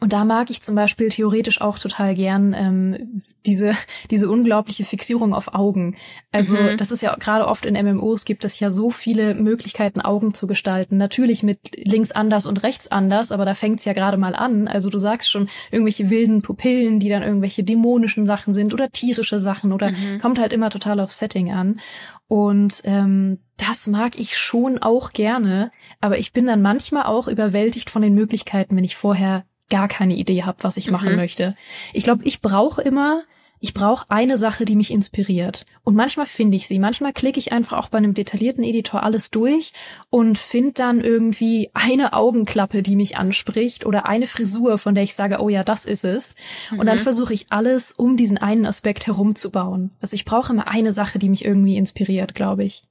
[0.00, 3.72] und da mag ich zum Beispiel theoretisch auch total gern ähm, diese,
[4.10, 5.96] diese unglaubliche Fixierung auf Augen.
[6.30, 6.76] Also mhm.
[6.76, 10.46] das ist ja gerade oft in MMOs gibt es ja so viele Möglichkeiten, Augen zu
[10.46, 10.96] gestalten.
[10.98, 14.68] Natürlich mit links anders und rechts anders, aber da fängt's ja gerade mal an.
[14.68, 19.40] Also du sagst schon irgendwelche wilden Pupillen, die dann irgendwelche dämonischen Sachen sind oder tierische
[19.40, 20.20] Sachen oder mhm.
[20.20, 21.80] kommt halt immer total auf Setting an.
[22.28, 27.90] Und ähm, das mag ich schon auch gerne, aber ich bin dann manchmal auch überwältigt
[27.90, 31.16] von den Möglichkeiten, wenn ich vorher gar keine Idee habe, was ich machen mhm.
[31.16, 31.56] möchte.
[31.92, 33.22] Ich glaube, ich brauche immer,
[33.60, 35.64] ich brauche eine Sache, die mich inspiriert.
[35.82, 36.78] Und manchmal finde ich sie.
[36.78, 39.72] Manchmal klicke ich einfach auch bei einem detaillierten Editor alles durch
[40.10, 45.14] und finde dann irgendwie eine Augenklappe, die mich anspricht oder eine Frisur, von der ich
[45.14, 46.34] sage, oh ja, das ist es.
[46.70, 46.80] Mhm.
[46.80, 47.02] Und dann mhm.
[47.02, 49.90] versuche ich alles, um diesen einen Aspekt herumzubauen.
[50.00, 52.84] Also ich brauche immer eine Sache, die mich irgendwie inspiriert, glaube ich.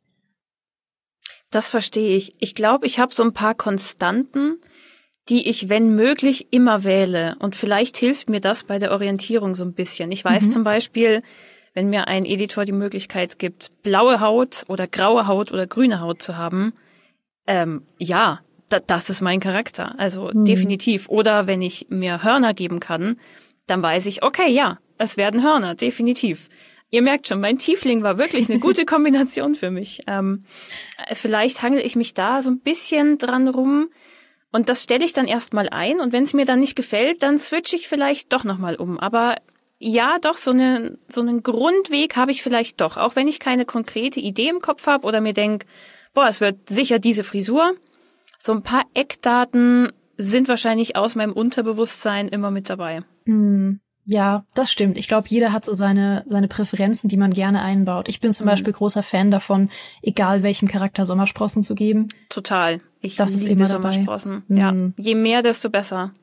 [1.50, 2.36] Das verstehe ich.
[2.40, 4.58] Ich glaube, ich habe so ein paar Konstanten,
[5.30, 7.36] die ich, wenn möglich, immer wähle.
[7.40, 10.12] Und vielleicht hilft mir das bei der Orientierung so ein bisschen.
[10.12, 10.52] Ich weiß mhm.
[10.52, 11.22] zum Beispiel,
[11.74, 16.22] wenn mir ein Editor die Möglichkeit gibt, blaue Haut oder graue Haut oder grüne Haut
[16.22, 16.74] zu haben,
[17.46, 19.96] ähm, ja, da, das ist mein Charakter.
[19.98, 20.46] Also mhm.
[20.46, 21.10] definitiv.
[21.10, 23.18] Oder wenn ich mir Hörner geben kann,
[23.68, 26.50] dann weiß ich, okay, ja, es werden Hörner, definitiv.
[26.90, 30.02] Ihr merkt schon, mein Tiefling war wirklich eine gute Kombination für mich.
[30.08, 30.46] Ähm,
[31.14, 33.90] vielleicht hangel ich mich da so ein bisschen dran rum,
[34.52, 37.38] und das stelle ich dann erstmal ein und wenn es mir dann nicht gefällt, dann
[37.38, 39.00] switche ich vielleicht doch nochmal um.
[39.00, 39.36] Aber
[39.80, 42.98] ja, doch, so, eine, so einen Grundweg habe ich vielleicht doch.
[42.98, 45.66] Auch wenn ich keine konkrete Idee im Kopf habe oder mir denk,
[46.14, 47.76] boah, es wird sicher diese Frisur.
[48.40, 53.04] So ein paar Eckdaten sind wahrscheinlich aus meinem Unterbewusstsein immer mit dabei.
[53.26, 53.82] Mhm.
[54.10, 54.98] Ja, das stimmt.
[54.98, 58.08] Ich glaube, jeder hat so seine, seine Präferenzen, die man gerne einbaut.
[58.08, 58.52] Ich bin zum mhm.
[58.52, 59.70] Beispiel großer Fan davon,
[60.02, 62.08] egal welchem Charakter Sommersprossen zu geben.
[62.30, 62.80] Total.
[63.02, 64.44] Ich das liebe ist immer Sommersprossen.
[64.48, 64.62] Dabei.
[64.62, 64.72] Ja.
[64.72, 64.94] Mhm.
[64.98, 66.14] Je mehr, desto besser.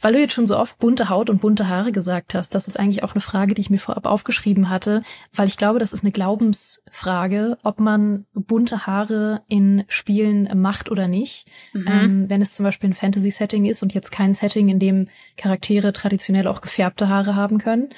[0.00, 2.78] Weil du jetzt schon so oft bunte Haut und bunte Haare gesagt hast, das ist
[2.78, 6.04] eigentlich auch eine Frage, die ich mir vorab aufgeschrieben hatte, weil ich glaube, das ist
[6.04, 11.50] eine Glaubensfrage, ob man bunte Haare in Spielen macht oder nicht.
[11.72, 11.86] Mhm.
[11.88, 15.92] Ähm, wenn es zum Beispiel ein Fantasy-Setting ist und jetzt kein Setting, in dem Charaktere
[15.92, 17.88] traditionell auch gefärbte Haare haben können.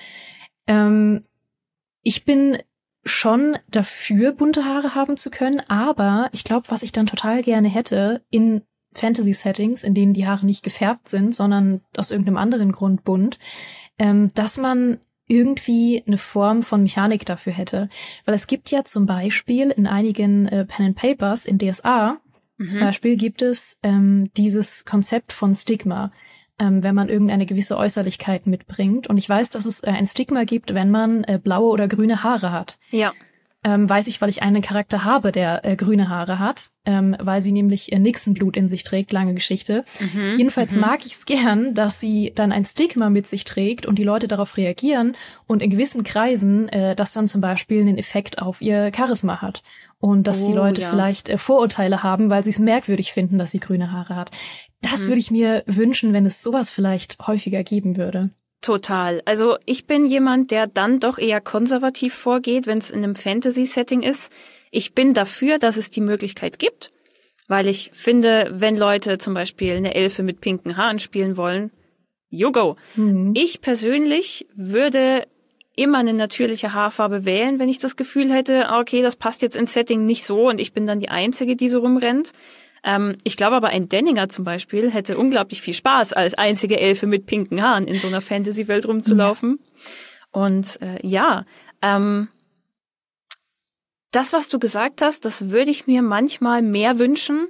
[0.67, 1.23] Ähm,
[2.03, 2.59] ich bin
[3.05, 7.69] schon dafür, bunte Haare haben zu können, aber ich glaube, was ich dann total gerne
[7.69, 8.63] hätte in
[8.95, 13.39] Fantasy-Settings, in denen die Haare nicht gefärbt sind, sondern aus irgendeinem anderen Grund bunt,
[13.99, 17.89] ähm, dass man irgendwie eine Form von Mechanik dafür hätte.
[18.25, 22.19] Weil es gibt ja zum Beispiel in einigen äh, Pen and Papers in DSA,
[22.57, 22.69] mhm.
[22.69, 26.11] zum Beispiel gibt es ähm, dieses Konzept von Stigma,
[26.59, 29.07] ähm, wenn man irgendeine gewisse Äußerlichkeit mitbringt.
[29.07, 32.25] Und ich weiß, dass es äh, ein Stigma gibt, wenn man äh, blaue oder grüne
[32.25, 32.81] Haare hat.
[32.91, 33.13] Ja
[33.63, 37.43] ähm, weiß ich, weil ich einen Charakter habe, der äh, grüne Haare hat, ähm, weil
[37.43, 39.85] sie nämlich äh, Nixon-Blut in sich trägt, lange Geschichte.
[40.01, 40.81] Mhm, Jedenfalls mhm.
[40.81, 44.29] mag ich es gern, dass sie dann ein Stigma mit sich trägt und die Leute
[44.29, 45.15] darauf reagieren
[45.47, 49.63] und in gewissen Kreisen äh, das dann zum Beispiel einen Effekt auf ihr Charisma hat.
[49.99, 50.89] Und dass oh, die Leute ja.
[50.89, 54.31] vielleicht äh, Vorurteile haben, weil sie es merkwürdig finden, dass sie grüne Haare hat.
[54.81, 55.09] Das mhm.
[55.09, 58.31] würde ich mir wünschen, wenn es sowas vielleicht häufiger geben würde.
[58.61, 59.23] Total.
[59.25, 64.03] Also ich bin jemand, der dann doch eher konservativ vorgeht, wenn es in einem Fantasy-Setting
[64.03, 64.33] ist.
[64.71, 66.91] Ich bin dafür, dass es die Möglichkeit gibt,
[67.49, 71.71] weil ich finde, wenn Leute zum Beispiel eine Elfe mit pinken Haaren spielen wollen,
[72.29, 72.77] you go.
[72.97, 73.33] Mhm.
[73.35, 75.23] Ich persönlich würde
[75.75, 79.73] immer eine natürliche Haarfarbe wählen, wenn ich das Gefühl hätte, okay, das passt jetzt ins
[79.73, 82.33] Setting nicht so und ich bin dann die Einzige, die so rumrennt.
[82.85, 87.07] Ähm, ich glaube aber, ein Denninger zum Beispiel hätte unglaublich viel Spaß, als einzige Elfe
[87.07, 89.59] mit pinken Haaren in so einer Fantasy-Welt rumzulaufen.
[89.59, 90.43] Ja.
[90.43, 91.45] Und äh, ja,
[91.83, 92.29] ähm,
[94.11, 97.49] das, was du gesagt hast, das würde ich mir manchmal mehr wünschen,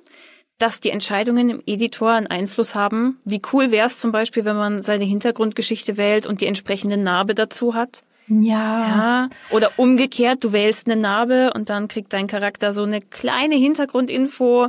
[0.58, 3.18] dass die Entscheidungen im Editor einen Einfluss haben.
[3.24, 7.34] Wie cool wäre es zum Beispiel, wenn man seine Hintergrundgeschichte wählt und die entsprechende Narbe
[7.34, 8.02] dazu hat?
[8.28, 8.86] Ja.
[8.86, 9.28] ja.
[9.50, 14.68] Oder umgekehrt, du wählst eine Narbe und dann kriegt dein Charakter so eine kleine Hintergrundinfo.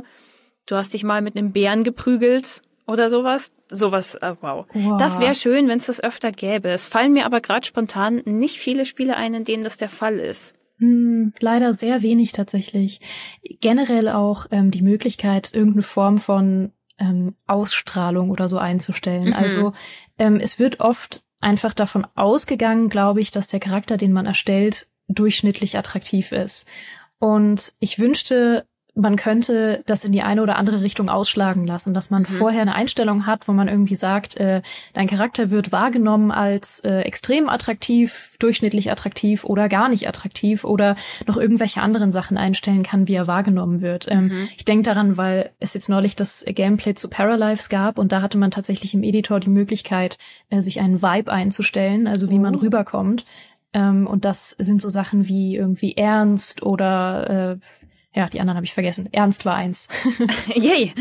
[0.66, 3.52] Du hast dich mal mit einem Bären geprügelt oder sowas.
[3.70, 4.66] Sowas, äh, wow.
[4.72, 4.96] wow.
[4.98, 6.68] Das wäre schön, wenn es das öfter gäbe.
[6.68, 10.18] Es fallen mir aber gerade spontan nicht viele Spiele ein, in denen das der Fall
[10.18, 10.56] ist.
[10.78, 13.00] Hm, leider sehr wenig tatsächlich.
[13.60, 19.28] Generell auch ähm, die Möglichkeit, irgendeine Form von ähm, Ausstrahlung oder so einzustellen.
[19.28, 19.34] Mhm.
[19.34, 19.72] Also
[20.18, 24.88] ähm, es wird oft einfach davon ausgegangen, glaube ich, dass der Charakter, den man erstellt,
[25.08, 26.68] durchschnittlich attraktiv ist.
[27.18, 32.10] Und ich wünschte, man könnte das in die eine oder andere Richtung ausschlagen lassen, dass
[32.10, 32.26] man mhm.
[32.26, 34.60] vorher eine Einstellung hat, wo man irgendwie sagt, äh,
[34.92, 40.96] dein Charakter wird wahrgenommen als äh, extrem attraktiv, durchschnittlich attraktiv oder gar nicht attraktiv oder
[41.26, 44.06] noch irgendwelche anderen Sachen einstellen kann, wie er wahrgenommen wird.
[44.10, 44.48] Ähm, mhm.
[44.56, 48.36] Ich denke daran, weil es jetzt neulich das Gameplay zu Paralives gab und da hatte
[48.36, 50.18] man tatsächlich im Editor die Möglichkeit,
[50.50, 52.42] äh, sich einen Vibe einzustellen, also wie oh.
[52.42, 53.24] man rüberkommt.
[53.72, 57.81] Ähm, und das sind so Sachen wie irgendwie ernst oder äh,
[58.14, 59.08] ja, die anderen habe ich vergessen.
[59.12, 59.88] Ernst war eins.
[60.54, 60.92] Yay!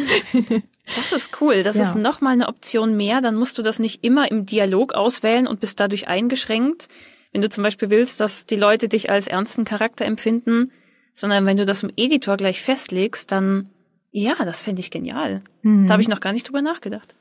[0.96, 1.64] Das ist cool.
[1.64, 1.84] Das ja.
[1.84, 3.22] ist nochmal eine Option mehr.
[3.22, 6.88] Dann musst du das nicht immer im Dialog auswählen und bist dadurch eingeschränkt.
[7.34, 10.72] Wenn du zum Beispiel willst, dass die Leute dich als ernsten Charakter empfinden,
[11.14, 13.70] sondern wenn du das im Editor gleich festlegst, dann
[14.12, 15.42] ja, das fände ich genial.
[15.62, 15.88] Hm.
[15.88, 17.16] Da habe ich noch gar nicht drüber nachgedacht.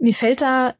[0.00, 0.74] Mir fällt da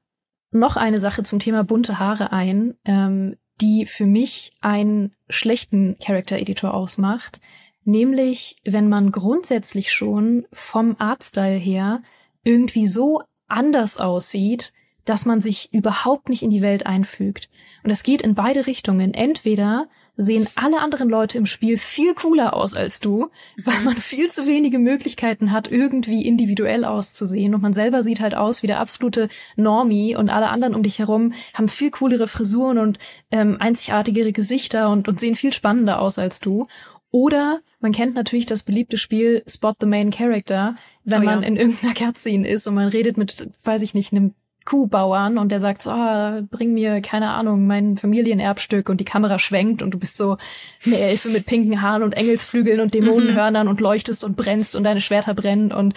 [0.51, 6.39] noch eine Sache zum Thema bunte Haare ein, ähm, die für mich einen schlechten Character
[6.39, 7.41] Editor ausmacht
[7.89, 12.03] nämlich wenn man grundsätzlich schon vom Artstyle her
[12.45, 14.74] irgendwie so anders aussieht,
[15.07, 17.49] dass man sich überhaupt nicht in die Welt einfügt.
[17.82, 19.14] Und es geht in beide Richtungen.
[19.14, 23.28] Entweder sehen alle anderen Leute im Spiel viel cooler aus als du,
[23.64, 27.55] weil man viel zu wenige Möglichkeiten hat, irgendwie individuell auszusehen.
[27.55, 30.99] Und man selber sieht halt aus wie der absolute Normie und alle anderen um dich
[30.99, 32.99] herum haben viel coolere Frisuren und
[33.30, 36.66] ähm, einzigartigere Gesichter und, und sehen viel spannender aus als du.
[37.11, 41.48] Oder man kennt natürlich das beliebte Spiel Spot the Main Character, wenn oh, man ja.
[41.48, 44.34] in irgendeiner Cutscene ist und man redet mit, weiß ich nicht, einem
[44.68, 49.38] Kuhbauern und der sagt so, ah, bring mir, keine Ahnung, mein Familienerbstück und die Kamera
[49.38, 50.36] schwenkt und du bist so
[50.84, 53.70] eine Elfe mit pinken Haaren und Engelsflügeln und Dämonenhörnern mhm.
[53.70, 55.94] und leuchtest und brennst und deine Schwerter brennen und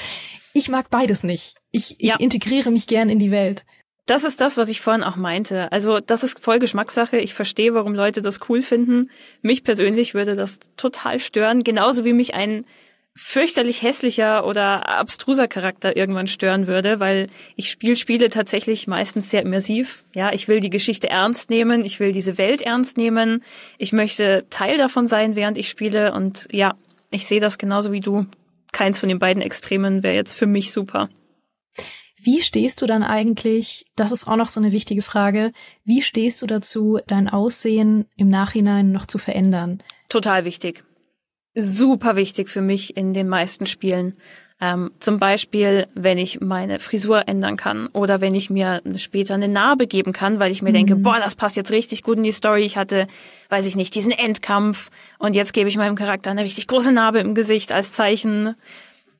[0.53, 1.55] ich mag beides nicht.
[1.71, 2.15] Ich, ich ja.
[2.17, 3.65] integriere mich gern in die Welt.
[4.11, 5.71] Das ist das, was ich vorhin auch meinte.
[5.71, 7.15] Also das ist voll Geschmackssache.
[7.19, 9.09] Ich verstehe, warum Leute das cool finden.
[9.41, 12.65] Mich persönlich würde das total stören, genauso wie mich ein
[13.15, 19.43] fürchterlich hässlicher oder abstruser Charakter irgendwann stören würde, weil ich spiele Spiele tatsächlich meistens sehr
[19.43, 20.03] immersiv.
[20.13, 23.41] Ja, ich will die Geschichte ernst nehmen, ich will diese Welt ernst nehmen,
[23.77, 26.73] ich möchte Teil davon sein, während ich spiele und ja,
[27.11, 28.25] ich sehe das genauso wie du.
[28.73, 31.07] Keins von den beiden Extremen wäre jetzt für mich super.
[32.23, 35.51] Wie stehst du dann eigentlich, das ist auch noch so eine wichtige Frage,
[35.83, 39.81] wie stehst du dazu, dein Aussehen im Nachhinein noch zu verändern?
[40.07, 40.83] Total wichtig.
[41.55, 44.15] Super wichtig für mich in den meisten Spielen.
[44.63, 49.47] Ähm, zum Beispiel, wenn ich meine Frisur ändern kann oder wenn ich mir später eine
[49.47, 50.75] Narbe geben kann, weil ich mir mhm.
[50.75, 52.61] denke, boah, das passt jetzt richtig gut in die Story.
[52.61, 53.07] Ich hatte,
[53.49, 57.17] weiß ich nicht, diesen Endkampf und jetzt gebe ich meinem Charakter eine richtig große Narbe
[57.17, 58.55] im Gesicht als Zeichen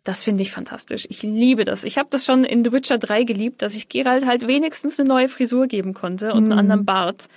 [0.04, 1.06] das finde ich fantastisch.
[1.10, 1.84] Ich liebe das.
[1.84, 5.08] Ich habe das schon in The Witcher 3 geliebt, dass ich Geralt halt wenigstens eine
[5.08, 6.52] neue Frisur geben konnte und mhm.
[6.52, 7.28] einen anderen Bart.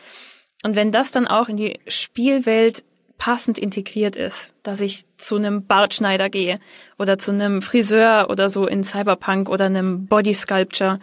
[0.63, 2.85] Und wenn das dann auch in die Spielwelt
[3.19, 6.59] passend integriert ist, dass ich zu einem Bartschneider gehe
[6.99, 10.99] oder zu einem Friseur oder so in Cyberpunk oder einem Body Sculpture,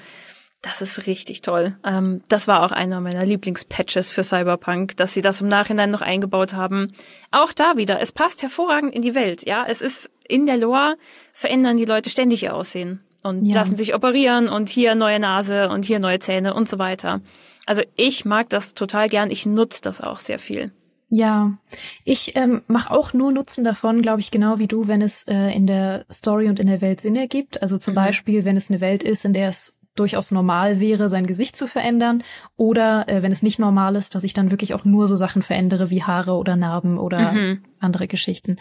[0.62, 1.76] das ist richtig toll.
[1.84, 6.02] Ähm, das war auch einer meiner Lieblingspatches für Cyberpunk, dass sie das im Nachhinein noch
[6.02, 6.94] eingebaut haben.
[7.32, 9.46] Auch da wieder, es passt hervorragend in die Welt.
[9.46, 10.98] Ja, es ist in der Lore
[11.34, 13.56] verändern die Leute ständig ihr Aussehen und ja.
[13.56, 17.22] lassen sich operieren und hier neue Nase und hier neue Zähne und so weiter.
[17.66, 19.30] Also ich mag das total gern.
[19.30, 20.72] Ich nutze das auch sehr viel.
[21.14, 21.58] Ja,
[22.06, 25.54] ich ähm, mache auch nur Nutzen davon, glaube ich, genau wie du, wenn es äh,
[25.54, 27.62] in der Story und in der Welt Sinn ergibt.
[27.62, 27.96] Also zum mhm.
[27.96, 31.68] Beispiel, wenn es eine Welt ist, in der es durchaus normal wäre, sein Gesicht zu
[31.68, 32.24] verändern.
[32.56, 35.42] Oder äh, wenn es nicht normal ist, dass ich dann wirklich auch nur so Sachen
[35.42, 37.64] verändere wie Haare oder Narben oder mhm.
[37.80, 38.58] andere Geschichten.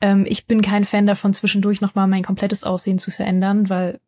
[0.00, 4.00] Ähm, ich bin kein Fan davon, zwischendurch nochmal mein komplettes Aussehen zu verändern, weil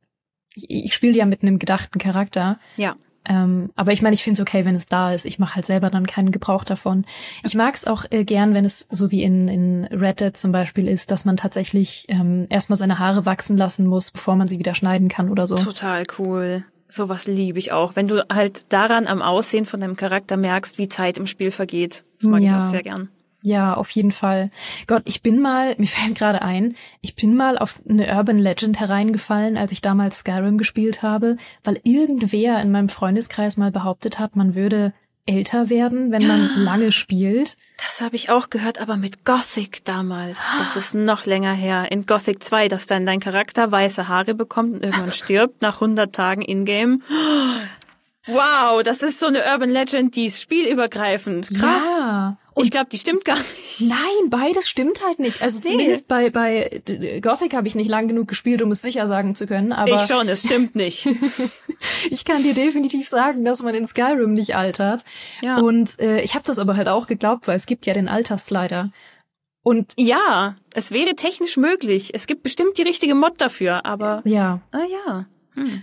[0.54, 2.58] ich, ich spiele ja mit einem gedachten Charakter.
[2.76, 2.96] Ja.
[3.26, 5.24] Ähm, aber ich meine, ich finde es okay, wenn es da ist.
[5.24, 7.04] Ich mache halt selber dann keinen Gebrauch davon.
[7.42, 10.52] Ich mag es auch äh, gern, wenn es so wie in, in Red Dead zum
[10.52, 14.58] Beispiel ist, dass man tatsächlich ähm, erstmal seine Haare wachsen lassen muss, bevor man sie
[14.58, 15.56] wieder schneiden kann oder so.
[15.56, 16.64] Total cool.
[16.86, 17.96] Sowas liebe ich auch.
[17.96, 22.04] Wenn du halt daran am Aussehen von deinem Charakter merkst, wie Zeit im Spiel vergeht.
[22.18, 22.50] Das mag ja.
[22.50, 23.08] ich auch sehr gern.
[23.44, 24.50] Ja, auf jeden Fall.
[24.86, 28.80] Gott, ich bin mal, mir fällt gerade ein, ich bin mal auf eine Urban Legend
[28.80, 34.34] hereingefallen, als ich damals Skyrim gespielt habe, weil irgendwer in meinem Freundeskreis mal behauptet hat,
[34.34, 34.94] man würde
[35.26, 37.54] älter werden, wenn man lange spielt.
[37.76, 40.50] Das habe ich auch gehört, aber mit Gothic damals.
[40.58, 41.92] Das ist noch länger her.
[41.92, 46.14] In Gothic 2, dass dann dein Charakter weiße Haare bekommt und irgendwann stirbt nach 100
[46.14, 47.02] Tagen in-game.
[48.26, 51.50] Wow, das ist so eine Urban Legend, die ist spielübergreifend.
[51.50, 51.82] Krass.
[52.06, 52.38] Ja.
[52.54, 53.80] Und ich glaube, die stimmt gar nicht.
[53.80, 55.42] Nein, beides stimmt halt nicht.
[55.42, 55.66] Also nee.
[55.66, 56.82] zumindest bei, bei
[57.20, 59.72] Gothic habe ich nicht lang genug gespielt, um es sicher sagen zu können.
[59.72, 61.08] Aber ich schon, es stimmt nicht.
[62.10, 65.04] ich kann dir definitiv sagen, dass man in Skyrim nicht altert.
[65.42, 65.58] Ja.
[65.58, 68.90] Und äh, ich habe das aber halt auch geglaubt, weil es gibt ja den Altersslider.
[69.62, 72.10] Und ja, es wäre technisch möglich.
[72.14, 74.60] Es gibt bestimmt die richtige Mod dafür, aber ja.
[74.70, 75.26] Ah ja.
[75.56, 75.82] Hm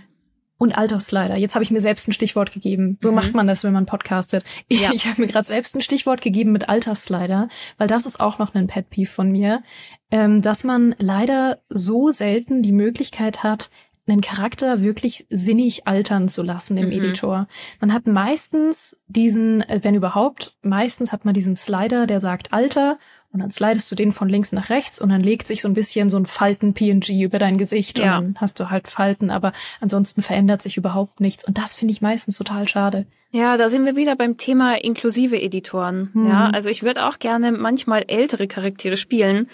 [0.62, 1.36] und Altersslider.
[1.36, 2.96] Jetzt habe ich mir selbst ein Stichwort gegeben.
[3.02, 3.16] So mhm.
[3.16, 4.44] macht man das, wenn man podcastet.
[4.70, 4.92] Ja.
[4.92, 7.48] Ich habe mir gerade selbst ein Stichwort gegeben mit Altersslider,
[7.78, 9.64] weil das ist auch noch ein Pet Peeve von mir,
[10.12, 13.70] ähm, dass man leider so selten die Möglichkeit hat,
[14.06, 16.92] einen Charakter wirklich sinnig altern zu lassen im mhm.
[16.92, 17.48] Editor.
[17.80, 22.98] Man hat meistens diesen, äh, wenn überhaupt, meistens hat man diesen Slider, der sagt Alter
[23.32, 25.74] und dann slidest du den von links nach rechts und dann legt sich so ein
[25.74, 28.18] bisschen so ein Falten-PNG über dein Gesicht ja.
[28.18, 31.46] und dann hast du halt Falten, aber ansonsten verändert sich überhaupt nichts.
[31.46, 33.06] Und das finde ich meistens total schade.
[33.30, 36.10] Ja, da sind wir wieder beim Thema inklusive Editoren.
[36.12, 36.28] Hm.
[36.28, 39.48] Ja, also ich würde auch gerne manchmal ältere Charaktere spielen,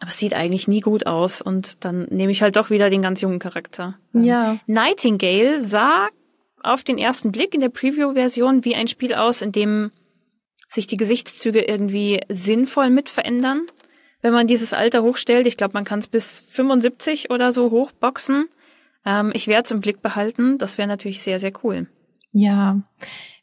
[0.00, 3.00] aber es sieht eigentlich nie gut aus und dann nehme ich halt doch wieder den
[3.00, 3.94] ganz jungen Charakter.
[4.12, 4.58] Ja.
[4.66, 6.08] Nightingale sah
[6.62, 9.92] auf den ersten Blick in der Preview-Version wie ein Spiel aus, in dem
[10.66, 13.66] sich die Gesichtszüge irgendwie sinnvoll mit verändern,
[14.22, 15.46] wenn man dieses Alter hochstellt.
[15.46, 18.48] Ich glaube, man kann es bis 75 oder so hochboxen.
[19.04, 20.58] Ähm, ich werde es im Blick behalten.
[20.58, 21.86] Das wäre natürlich sehr, sehr cool.
[22.32, 22.80] Ja.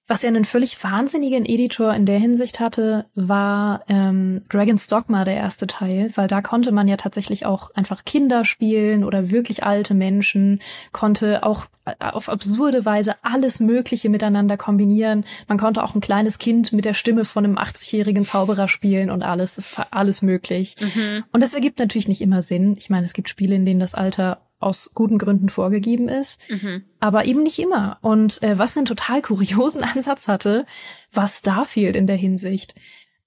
[0.05, 5.35] Was ja einen völlig wahnsinnigen Editor in der Hinsicht hatte, war ähm, Dragon's Dogma, der
[5.35, 9.93] erste Teil, weil da konnte man ja tatsächlich auch einfach Kinder spielen oder wirklich alte
[9.93, 10.59] Menschen,
[10.91, 15.23] konnte auch äh, auf absurde Weise alles Mögliche miteinander kombinieren.
[15.47, 19.23] Man konnte auch ein kleines Kind mit der Stimme von einem 80-jährigen Zauberer spielen und
[19.23, 19.57] alles.
[19.57, 20.75] Es war alles möglich.
[20.81, 21.23] Mhm.
[21.31, 22.75] Und das ergibt natürlich nicht immer Sinn.
[22.77, 26.83] Ich meine, es gibt Spiele, in denen das Alter aus guten Gründen vorgegeben ist, mhm.
[26.99, 27.97] aber eben nicht immer.
[28.01, 30.65] Und äh, was einen total kuriosen Ansatz hatte,
[31.11, 32.75] war Starfield in der Hinsicht.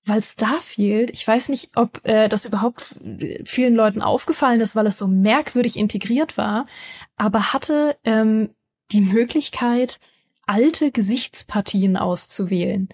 [0.04, 2.94] Weil Starfield, ich weiß nicht, ob äh, das überhaupt
[3.44, 6.64] vielen Leuten aufgefallen ist, weil es so merkwürdig integriert war,
[7.16, 8.50] aber hatte ähm,
[8.92, 9.98] die Möglichkeit,
[10.46, 12.88] alte Gesichtspartien auszuwählen.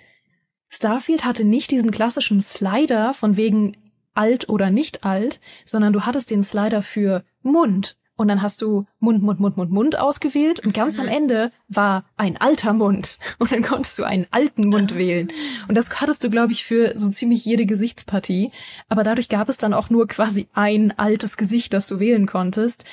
[0.70, 3.76] Starfield hatte nicht diesen klassischen Slider von wegen
[4.14, 8.86] alt oder nicht alt, sondern du hattest den Slider für Mund, und dann hast du
[9.00, 11.08] Mund, Mund, Mund, Mund, Mund ausgewählt und ganz am.
[11.08, 15.30] Ende war ein alter Mund und dann konntest du einen alten Mund wählen.
[15.68, 18.50] Und das hattest du, glaube ich, für so ziemlich jede Gesichtspartie.
[18.88, 22.84] Aber dadurch gab es dann auch nur quasi ein altes Gesicht, das du wählen konntest.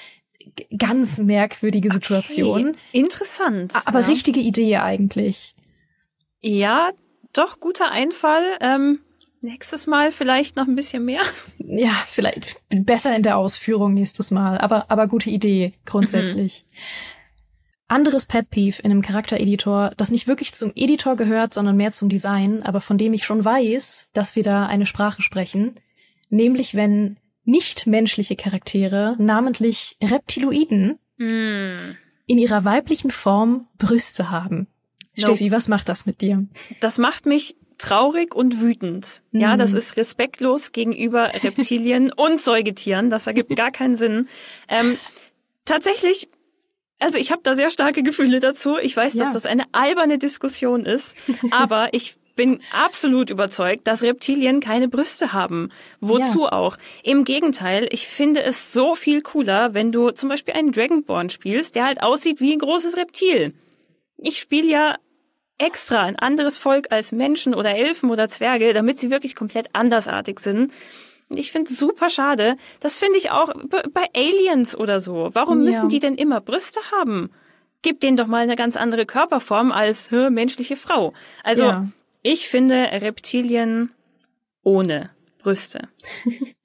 [0.76, 2.70] Ganz merkwürdige Situation.
[2.70, 2.78] Okay.
[2.92, 3.74] Interessant.
[3.86, 4.08] Aber ja.
[4.08, 5.54] richtige Idee eigentlich.
[6.42, 6.90] Ja,
[7.34, 8.44] doch, guter Einfall.
[8.62, 9.00] Ähm,
[9.42, 11.22] Nächstes Mal vielleicht noch ein bisschen mehr.
[11.72, 16.66] Ja, vielleicht besser in der Ausführung nächstes Mal, aber, aber gute Idee grundsätzlich.
[16.68, 16.76] Mhm.
[17.90, 22.10] Anderes Pet Peeve in einem Charaktereditor, das nicht wirklich zum Editor gehört, sondern mehr zum
[22.10, 25.76] Design, aber von dem ich schon weiß, dass wir da eine Sprache sprechen,
[26.30, 31.96] nämlich wenn nichtmenschliche Charaktere, namentlich Reptiloiden, mm.
[32.28, 34.68] in ihrer weiblichen Form Brüste haben.
[35.16, 35.28] No.
[35.28, 36.48] Steffi, was macht das mit dir?
[36.80, 39.24] Das macht mich traurig und wütend.
[39.32, 39.40] Mhm.
[39.40, 43.10] Ja, das ist respektlos gegenüber Reptilien und Säugetieren.
[43.10, 44.28] Das ergibt gar keinen Sinn.
[44.68, 44.98] Ähm,
[45.66, 46.30] tatsächlich
[47.02, 48.78] also ich habe da sehr starke Gefühle dazu.
[48.78, 49.24] Ich weiß, ja.
[49.24, 51.16] dass das eine alberne Diskussion ist,
[51.52, 55.72] aber ich bin absolut überzeugt, dass Reptilien keine Brüste haben.
[56.00, 56.54] Wozu ja.
[56.54, 56.78] auch?
[57.04, 61.76] Im Gegenteil, ich finde es so viel cooler, wenn du zum Beispiel einen Dragonborn spielst,
[61.76, 63.54] der halt aussieht wie ein großes Reptil.
[64.18, 64.96] Ich spiele ja
[65.60, 70.40] extra ein anderes Volk als Menschen oder Elfen oder Zwerge, damit sie wirklich komplett andersartig
[70.40, 70.72] sind.
[71.30, 72.58] Ich finde es super schade.
[72.80, 73.54] Das finde ich auch
[73.94, 75.30] bei Aliens oder so.
[75.34, 75.66] Warum ja.
[75.66, 77.30] müssen die denn immer Brüste haben?
[77.82, 81.14] gib denen doch mal eine ganz andere Körperform als hä, menschliche Frau.
[81.44, 81.88] Also Ja.
[82.22, 83.92] ich finde Reptilien
[84.64, 85.88] ohne Brüste.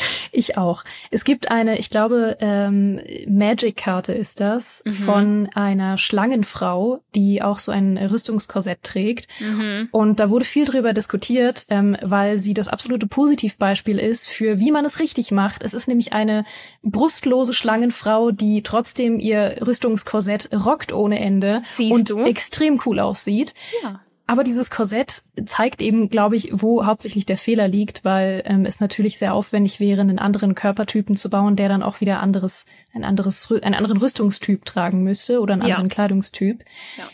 [0.32, 0.84] Ich auch.
[1.10, 4.92] Es gibt eine, ich glaube, ähm, Magic-Karte ist das, Mhm.
[4.92, 9.26] von einer Schlangenfrau, die auch so ein Rüstungskorsett trägt.
[9.40, 9.88] Mhm.
[9.90, 14.70] Und da wurde viel drüber diskutiert, ähm, weil sie das absolute Positivbeispiel ist für wie
[14.70, 15.64] man es richtig macht.
[15.64, 16.44] Es ist nämlich eine
[16.82, 22.24] brustlose Schlangenfrau, die trotzdem ihr Rüstungskorsett rockt ohne Ende Siehst und du?
[22.24, 23.54] extrem cool aussieht.
[23.82, 24.00] Ja.
[24.30, 28.78] Aber dieses Korsett zeigt eben, glaube ich, wo hauptsächlich der Fehler liegt, weil ähm, es
[28.78, 33.02] natürlich sehr aufwendig wäre, einen anderen Körpertypen zu bauen, der dann auch wieder anderes, ein
[33.02, 35.70] anderes, einen anderen Rüstungstyp tragen müsste oder einen Ja.
[35.74, 36.62] anderen Kleidungstyp.
[36.96, 37.08] Ja.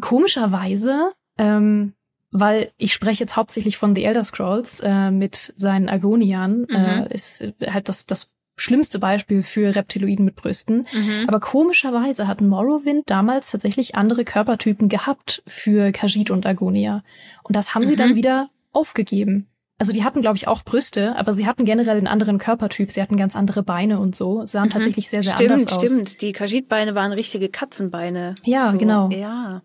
[0.00, 1.92] Komischerweise, ähm,
[2.32, 6.74] weil ich spreche jetzt hauptsächlich von The Elder Scrolls äh, mit seinen Agonian, Mhm.
[6.74, 10.86] äh, ist halt das, das schlimmste Beispiel für Reptiloiden mit Brüsten.
[10.92, 11.24] Mhm.
[11.28, 17.04] Aber komischerweise hat Morrowind damals tatsächlich andere Körpertypen gehabt für Khajiit und Agonia.
[17.42, 17.98] Und das haben sie Mhm.
[17.98, 19.46] dann wieder aufgegeben.
[19.78, 22.90] Also die hatten, glaube ich, auch Brüste, aber sie hatten generell einen anderen Körpertyp.
[22.90, 24.46] Sie hatten ganz andere Beine und so.
[24.46, 25.36] Sahen tatsächlich sehr, sehr Mhm.
[25.36, 25.82] stimmt, anders aus.
[25.92, 26.22] stimmt.
[26.22, 28.34] Die Kajitbeine waren richtige Katzenbeine.
[28.44, 29.10] Ja, so, genau.
[29.10, 29.60] Ja.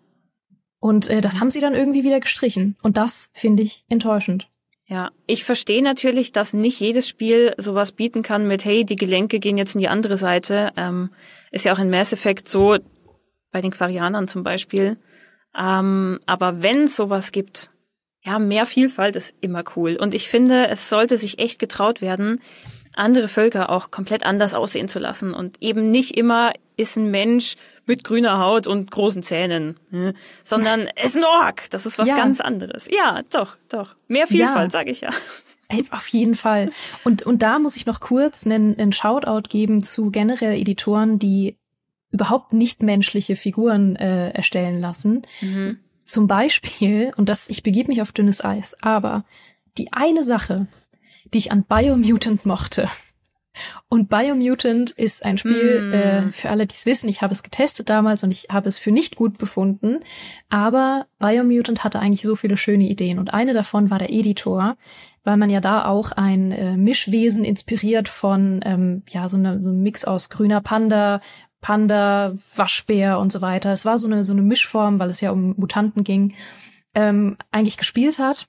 [0.81, 2.75] Und äh, das haben sie dann irgendwie wieder gestrichen.
[2.83, 4.49] Und das finde ich enttäuschend.
[4.91, 9.39] Ja, ich verstehe natürlich, dass nicht jedes Spiel sowas bieten kann mit, hey, die Gelenke
[9.39, 10.73] gehen jetzt in die andere Seite.
[10.75, 11.11] Ähm,
[11.49, 12.77] ist ja auch in Mass Effect so,
[13.53, 14.97] bei den Quarianern zum Beispiel.
[15.57, 17.71] Ähm, aber wenn es sowas gibt,
[18.25, 19.95] ja, mehr Vielfalt ist immer cool.
[19.95, 22.41] Und ich finde, es sollte sich echt getraut werden,
[22.95, 27.55] andere Völker auch komplett anders aussehen zu lassen und eben nicht immer ist ein Mensch
[27.85, 30.13] mit grüner Haut und großen Zähnen, ne?
[30.43, 31.69] sondern es ist ein Ork.
[31.69, 32.15] Das ist was Ja.
[32.15, 32.87] ganz anderes.
[32.91, 33.95] Ja, doch, doch.
[34.07, 34.79] Mehr Vielfalt, Ja.
[34.79, 35.09] sage ich ja.
[35.91, 36.71] Auf jeden Fall.
[37.05, 41.57] Und, und da muss ich noch kurz einen, einen Shoutout geben zu generell Editoren, die
[42.11, 45.21] überhaupt nicht menschliche Figuren äh, erstellen lassen.
[45.39, 45.79] Mhm.
[46.05, 49.23] Zum Beispiel, und das, ich begebe mich auf dünnes Eis, aber
[49.77, 50.67] die eine Sache,
[51.33, 52.89] die ich an Biomutant mochte,
[53.89, 55.93] und Biomutant ist ein Spiel, Mm.
[55.93, 58.77] äh, für alle, die es wissen, ich habe es getestet damals und ich habe es
[58.77, 59.99] für nicht gut befunden,
[60.49, 64.77] aber Biomutant hatte eigentlich so viele schöne Ideen und eine davon war der Editor,
[65.23, 69.69] weil man ja da auch ein äh, Mischwesen inspiriert von, ähm, ja, so, eine, so
[69.69, 71.19] ein Mix aus grüner Panda,
[71.59, 73.71] Panda, Waschbär und so weiter.
[73.71, 76.33] Es war so eine, so eine Mischform, weil es ja um Mutanten ging,
[76.95, 78.47] ähm, eigentlich gespielt hat.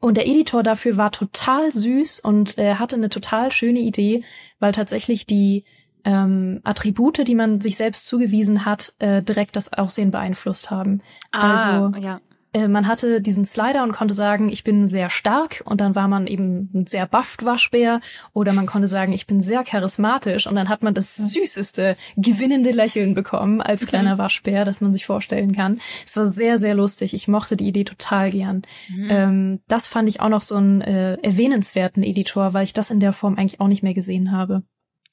[0.00, 4.22] Und der Editor dafür war total süß und er hatte eine total schöne Idee,
[4.60, 5.64] weil tatsächlich die
[6.04, 11.02] ähm, Attribute, die man sich selbst zugewiesen hat, äh, direkt das Aussehen beeinflusst haben.
[11.32, 12.20] Ah, Also ja.
[12.52, 16.08] Äh, man hatte diesen Slider und konnte sagen, ich bin sehr stark und dann war
[16.08, 18.00] man eben ein sehr bufft Waschbär
[18.32, 22.70] oder man konnte sagen, ich bin sehr charismatisch und dann hat man das süßeste, gewinnende
[22.70, 25.78] Lächeln bekommen als kleiner Waschbär, das man sich vorstellen kann.
[26.06, 27.12] Es war sehr, sehr lustig.
[27.12, 28.62] Ich mochte die Idee total gern.
[28.88, 29.08] Mhm.
[29.10, 33.00] Ähm, das fand ich auch noch so einen äh, erwähnenswerten Editor, weil ich das in
[33.00, 34.62] der Form eigentlich auch nicht mehr gesehen habe.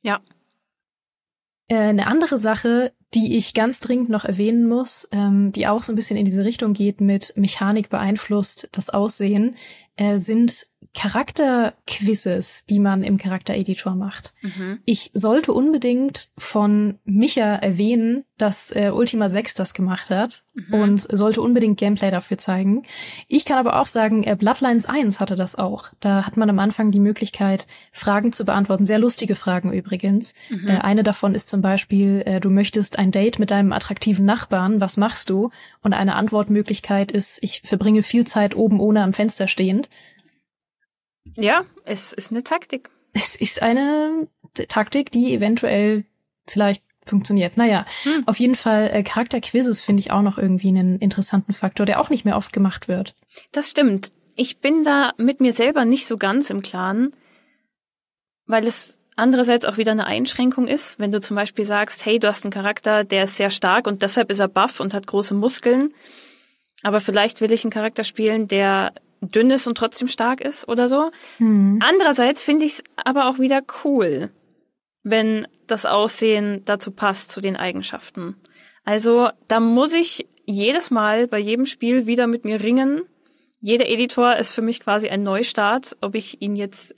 [0.01, 0.21] Ja.
[1.67, 5.93] Äh, eine andere Sache, die ich ganz dringend noch erwähnen muss, ähm, die auch so
[5.93, 9.55] ein bisschen in diese Richtung geht mit Mechanik beeinflusst das Aussehen,
[9.97, 14.33] äh, sind Charakterquizzes, die man im Charaktereditor macht.
[14.41, 14.79] Mhm.
[14.85, 20.73] Ich sollte unbedingt von Micha erwähnen, dass äh, Ultima 6 das gemacht hat Mhm.
[20.73, 22.83] und sollte unbedingt Gameplay dafür zeigen.
[23.27, 25.89] Ich kann aber auch sagen, äh, Bloodlines 1 hatte das auch.
[25.99, 28.85] Da hat man am Anfang die Möglichkeit, Fragen zu beantworten.
[28.85, 30.33] Sehr lustige Fragen übrigens.
[30.49, 30.67] Mhm.
[30.69, 34.79] Äh, eine davon ist zum Beispiel, äh, du möchtest ein Date mit deinem attraktiven Nachbarn,
[34.79, 35.49] was machst du?
[35.81, 39.84] Und eine Antwortmöglichkeit ist, ich verbringe viel Zeit oben ohne am Fenster stehend.
[41.35, 42.89] Ja, es ist eine Taktik.
[43.13, 44.27] Es ist eine
[44.67, 46.05] Taktik, die eventuell
[46.47, 47.55] vielleicht funktioniert.
[47.57, 48.23] Naja, Hm.
[48.25, 52.09] auf jeden Fall äh, Charakterquizzes finde ich auch noch irgendwie einen interessanten Faktor, der auch
[52.09, 53.15] nicht mehr oft gemacht wird.
[53.51, 54.11] Das stimmt.
[54.35, 57.11] Ich bin da mit mir selber nicht so ganz im Klaren,
[58.47, 62.27] weil es andererseits auch wieder eine Einschränkung ist, wenn du zum Beispiel sagst, hey, du
[62.27, 65.33] hast einen Charakter, der ist sehr stark und deshalb ist er buff und hat große
[65.35, 65.93] Muskeln,
[66.83, 70.87] aber vielleicht will ich einen Charakter spielen, der dünn ist und trotzdem stark ist oder
[70.87, 71.11] so.
[71.37, 71.79] Hm.
[71.81, 74.31] Andererseits finde ich es aber auch wieder cool,
[75.03, 78.35] wenn das Aussehen dazu passt, zu den Eigenschaften.
[78.83, 83.01] Also da muss ich jedes Mal bei jedem Spiel wieder mit mir ringen.
[83.59, 86.95] Jeder Editor ist für mich quasi ein Neustart, ob ich ihn jetzt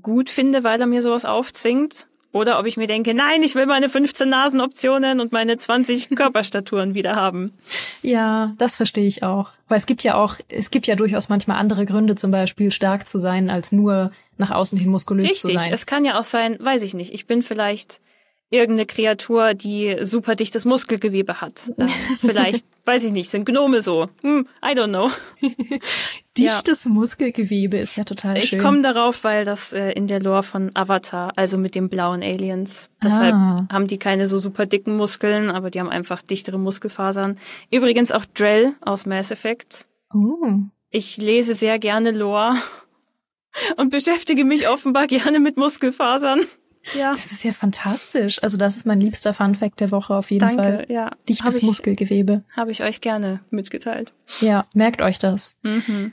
[0.00, 3.66] gut finde, weil er mir sowas aufzwingt, oder ob ich mir denke, nein, ich will
[3.66, 7.52] meine 15 Nasenoptionen und meine 20 Körperstaturen wieder haben.
[8.00, 9.50] Ja, das verstehe ich auch.
[9.68, 13.06] Weil es gibt ja auch, es gibt ja durchaus manchmal andere Gründe, zum Beispiel stark
[13.06, 15.72] zu sein, als nur nach außen hin muskulös zu Richtig, sein.
[15.72, 18.00] es kann ja auch sein, weiß ich nicht, ich bin vielleicht
[18.52, 21.72] irgendeine Kreatur, die super dichtes Muskelgewebe hat.
[21.78, 21.86] Äh,
[22.20, 24.08] vielleicht, weiß ich nicht, sind Gnome so.
[24.20, 25.10] Hm, I don't know.
[26.38, 26.90] Dichtes ja.
[26.90, 28.44] Muskelgewebe ist ja total schön.
[28.44, 32.22] Ich komme darauf, weil das äh, in der Lore von Avatar, also mit den blauen
[32.22, 33.66] Aliens, deshalb ah.
[33.70, 37.38] haben die keine so super dicken Muskeln, aber die haben einfach dichtere Muskelfasern.
[37.70, 39.86] Übrigens auch Drell aus Mass Effect.
[40.14, 40.62] Uh.
[40.90, 42.54] Ich lese sehr gerne Lore
[43.76, 46.40] und beschäftige mich offenbar gerne mit Muskelfasern.
[46.94, 47.12] Ja.
[47.12, 48.42] Das ist ja fantastisch.
[48.42, 50.86] Also das ist mein liebster Funfact der Woche auf jeden Danke, Fall.
[50.88, 51.10] Ja.
[51.28, 52.44] Dichtes hab ich, Muskelgewebe.
[52.56, 54.12] Habe ich euch gerne mitgeteilt.
[54.40, 55.58] Ja, merkt euch das.
[55.62, 56.12] Mhm.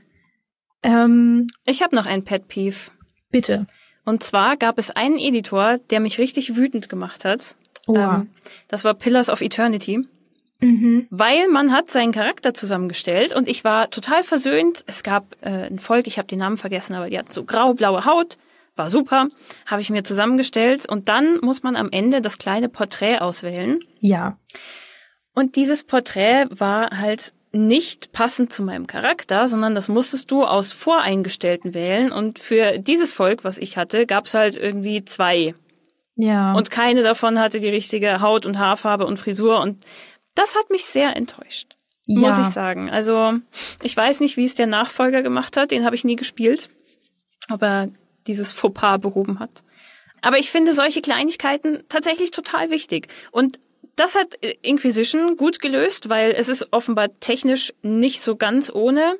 [0.83, 2.91] Ähm, ich habe noch ein Pet Peeve.
[3.31, 3.65] Bitte.
[4.05, 7.55] Und zwar gab es einen Editor, der mich richtig wütend gemacht hat.
[7.87, 7.95] Oh.
[7.95, 8.29] Ähm,
[8.67, 10.01] das war Pillars of Eternity.
[10.61, 11.07] Mhm.
[11.09, 14.83] Weil man hat seinen Charakter zusammengestellt und ich war total versöhnt.
[14.87, 18.05] Es gab äh, ein Volk, ich habe den Namen vergessen, aber die hatten so grau-blaue
[18.05, 18.37] Haut,
[18.79, 19.27] war super,
[19.67, 23.77] habe ich mir zusammengestellt und dann muss man am Ende das kleine Porträt auswählen.
[23.99, 24.39] Ja.
[25.35, 30.71] Und dieses Porträt war halt nicht passend zu meinem Charakter, sondern das musstest du aus
[30.71, 35.53] voreingestellten wählen und für dieses Volk, was ich hatte, gab's halt irgendwie zwei.
[36.15, 36.53] Ja.
[36.53, 39.81] Und keine davon hatte die richtige Haut und Haarfarbe und Frisur und
[40.35, 41.75] das hat mich sehr enttäuscht.
[42.05, 42.21] Ja.
[42.21, 42.89] Muss ich sagen.
[42.89, 43.33] Also,
[43.83, 46.69] ich weiß nicht, wie es der Nachfolger gemacht hat, den habe ich nie gespielt.
[47.49, 47.89] Aber
[48.29, 49.63] dieses Fauxpas behoben hat.
[50.21, 53.07] Aber ich finde solche Kleinigkeiten tatsächlich total wichtig.
[53.31, 53.59] Und
[53.95, 59.17] das hat Inquisition gut gelöst, weil es ist offenbar technisch nicht so ganz ohne,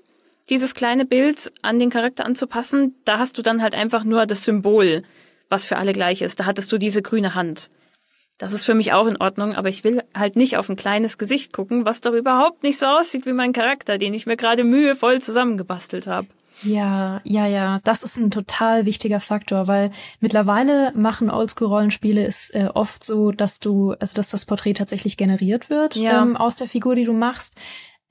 [0.49, 2.95] dieses kleine Bild an den Charakter anzupassen.
[3.05, 5.03] Da hast du dann halt einfach nur das Symbol,
[5.49, 6.39] was für alle gleich ist.
[6.39, 7.70] Da hattest du diese grüne Hand.
[8.38, 11.18] Das ist für mich auch in Ordnung, aber ich will halt nicht auf ein kleines
[11.18, 14.64] Gesicht gucken, was doch überhaupt nicht so aussieht wie mein Charakter, den ich mir gerade
[14.64, 16.28] mühevoll zusammengebastelt habe.
[16.64, 22.70] Ja, ja, ja, das ist ein total wichtiger Faktor, weil mittlerweile machen Oldschool-Rollenspiele es äh,
[22.74, 26.22] oft so, dass du, also dass das Porträt tatsächlich generiert wird ja.
[26.22, 27.55] ähm, aus der Figur, die du machst.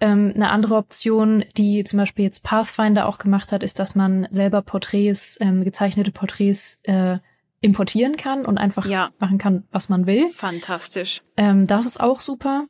[0.01, 4.29] Ähm, eine andere Option, die zum Beispiel jetzt Pathfinder auch gemacht hat, ist, dass man
[4.31, 7.19] selber Porträts, ähm, gezeichnete Porträts äh,
[7.61, 9.11] importieren kann und einfach ja.
[9.19, 10.29] machen kann, was man will.
[10.29, 11.23] Fantastisch.
[11.37, 12.67] Ähm, das ist auch super.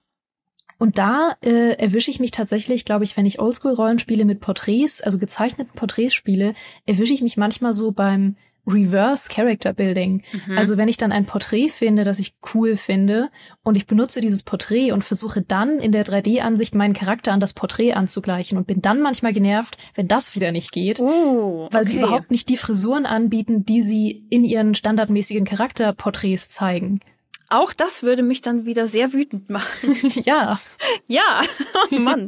[0.79, 5.18] Und da äh, erwische ich mich tatsächlich, glaube ich, wenn ich Oldschool-Rollenspiele mit Porträts, also
[5.18, 6.53] gezeichneten Porträts spiele,
[6.87, 8.37] erwische ich mich manchmal so beim
[8.68, 10.22] Reverse Character Building.
[10.47, 10.59] Mhm.
[10.59, 13.31] Also wenn ich dann ein Porträt finde, das ich cool finde
[13.62, 17.55] und ich benutze dieses Porträt und versuche dann in der 3D-Ansicht meinen Charakter an das
[17.55, 21.74] Porträt anzugleichen und bin dann manchmal genervt, wenn das wieder nicht geht, oh, okay.
[21.74, 27.01] weil sie überhaupt nicht die Frisuren anbieten, die sie in ihren standardmäßigen Charakterporträts zeigen.
[27.49, 29.96] Auch das würde mich dann wieder sehr wütend machen.
[30.24, 30.61] ja.
[31.07, 31.42] Ja.
[31.90, 32.26] Oh Mann.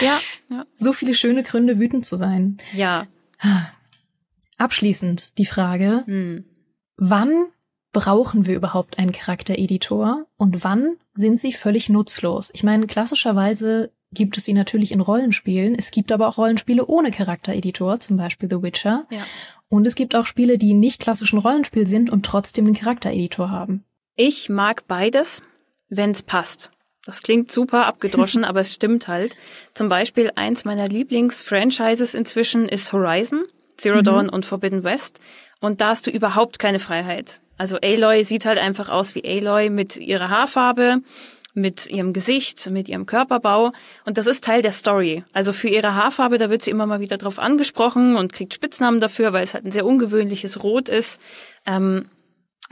[0.00, 0.20] ja.
[0.50, 0.66] ja.
[0.74, 2.58] So viele schöne Gründe, wütend zu sein.
[2.74, 3.06] Ja.
[4.58, 6.44] Abschließend die Frage, hm.
[6.96, 7.46] wann
[7.92, 12.50] brauchen wir überhaupt einen Charaktereditor und wann sind sie völlig nutzlos?
[12.54, 15.74] Ich meine, klassischerweise gibt es sie natürlich in Rollenspielen.
[15.74, 19.06] Es gibt aber auch Rollenspiele ohne Charaktereditor, zum Beispiel The Witcher.
[19.10, 19.24] Ja.
[19.68, 23.84] Und es gibt auch Spiele, die nicht klassischen Rollenspiel sind und trotzdem einen Charaktereditor haben.
[24.16, 25.42] Ich mag beides,
[25.88, 26.70] wenn's passt.
[27.04, 29.36] Das klingt super abgedroschen, aber es stimmt halt.
[29.72, 33.44] Zum Beispiel eins meiner Lieblingsfranchises inzwischen ist Horizon,
[33.76, 34.04] Zero mhm.
[34.04, 35.20] Dawn und Forbidden West.
[35.60, 37.40] Und da hast du überhaupt keine Freiheit.
[37.56, 41.00] Also Aloy sieht halt einfach aus wie Aloy mit ihrer Haarfarbe,
[41.54, 43.72] mit ihrem Gesicht, mit ihrem Körperbau.
[44.04, 45.22] Und das ist Teil der Story.
[45.32, 49.00] Also für ihre Haarfarbe, da wird sie immer mal wieder drauf angesprochen und kriegt Spitznamen
[49.00, 51.20] dafür, weil es halt ein sehr ungewöhnliches Rot ist.
[51.66, 52.06] Ähm,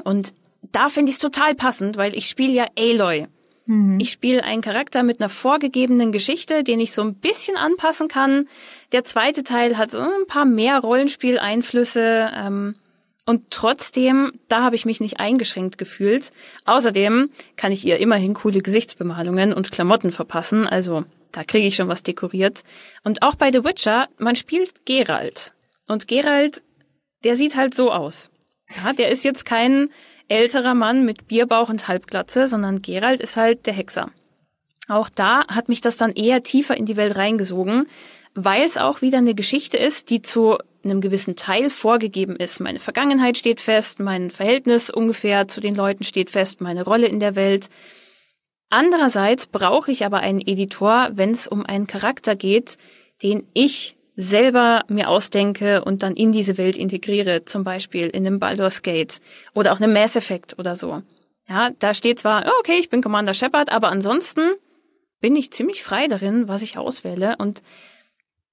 [0.03, 0.33] und
[0.63, 3.27] da finde ich es total passend, weil ich spiele ja Aloy.
[3.67, 3.99] Mhm.
[4.01, 8.49] Ich spiele einen Charakter mit einer vorgegebenen Geschichte, den ich so ein bisschen anpassen kann.
[8.93, 12.31] Der zweite Teil hat so ein paar mehr Rollenspieleinflüsse.
[12.35, 12.75] Ähm,
[13.27, 16.33] und trotzdem, da habe ich mich nicht eingeschränkt gefühlt.
[16.65, 20.67] Außerdem kann ich ihr immerhin coole Gesichtsbemalungen und Klamotten verpassen.
[20.67, 22.65] Also da kriege ich schon was dekoriert.
[23.05, 25.53] Und auch bei The Witcher, man spielt Geralt.
[25.87, 26.63] Und Geralt,
[27.23, 28.31] der sieht halt so aus.
[28.83, 29.91] Ja, der ist jetzt kein
[30.31, 34.11] älterer Mann mit Bierbauch und Halbglatze, sondern Gerald ist halt der Hexer.
[34.89, 37.87] Auch da hat mich das dann eher tiefer in die Welt reingesogen,
[38.35, 42.61] weil es auch wieder eine Geschichte ist, die zu einem gewissen Teil vorgegeben ist.
[42.61, 47.21] Meine Vergangenheit steht fest, mein Verhältnis ungefähr zu den Leuten steht fest, meine Rolle in
[47.21, 47.69] der Welt.
[48.71, 52.79] Andererseits brauche ich aber einen Editor, wenn es um einen Charakter geht,
[53.23, 58.39] den ich selber mir ausdenke und dann in diese Welt integriere, zum Beispiel in einem
[58.39, 59.21] Baldur's Gate
[59.55, 61.03] oder auch einem Mass Effect oder so.
[61.49, 64.53] Ja, da steht zwar, oh, okay, ich bin Commander Shepard, aber ansonsten
[65.21, 67.63] bin ich ziemlich frei darin, was ich auswähle und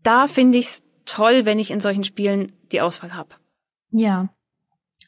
[0.03, 3.29] da finde ich es toll, wenn ich in solchen Spielen die Auswahl habe.
[3.91, 4.29] Ja.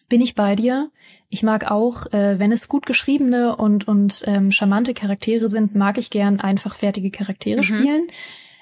[0.07, 0.89] bin ich bei dir.
[1.29, 5.99] Ich mag auch, äh, wenn es gut geschriebene und, und ähm, charmante Charaktere sind, mag
[5.99, 7.63] ich gern einfach fertige Charaktere mhm.
[7.63, 8.07] spielen.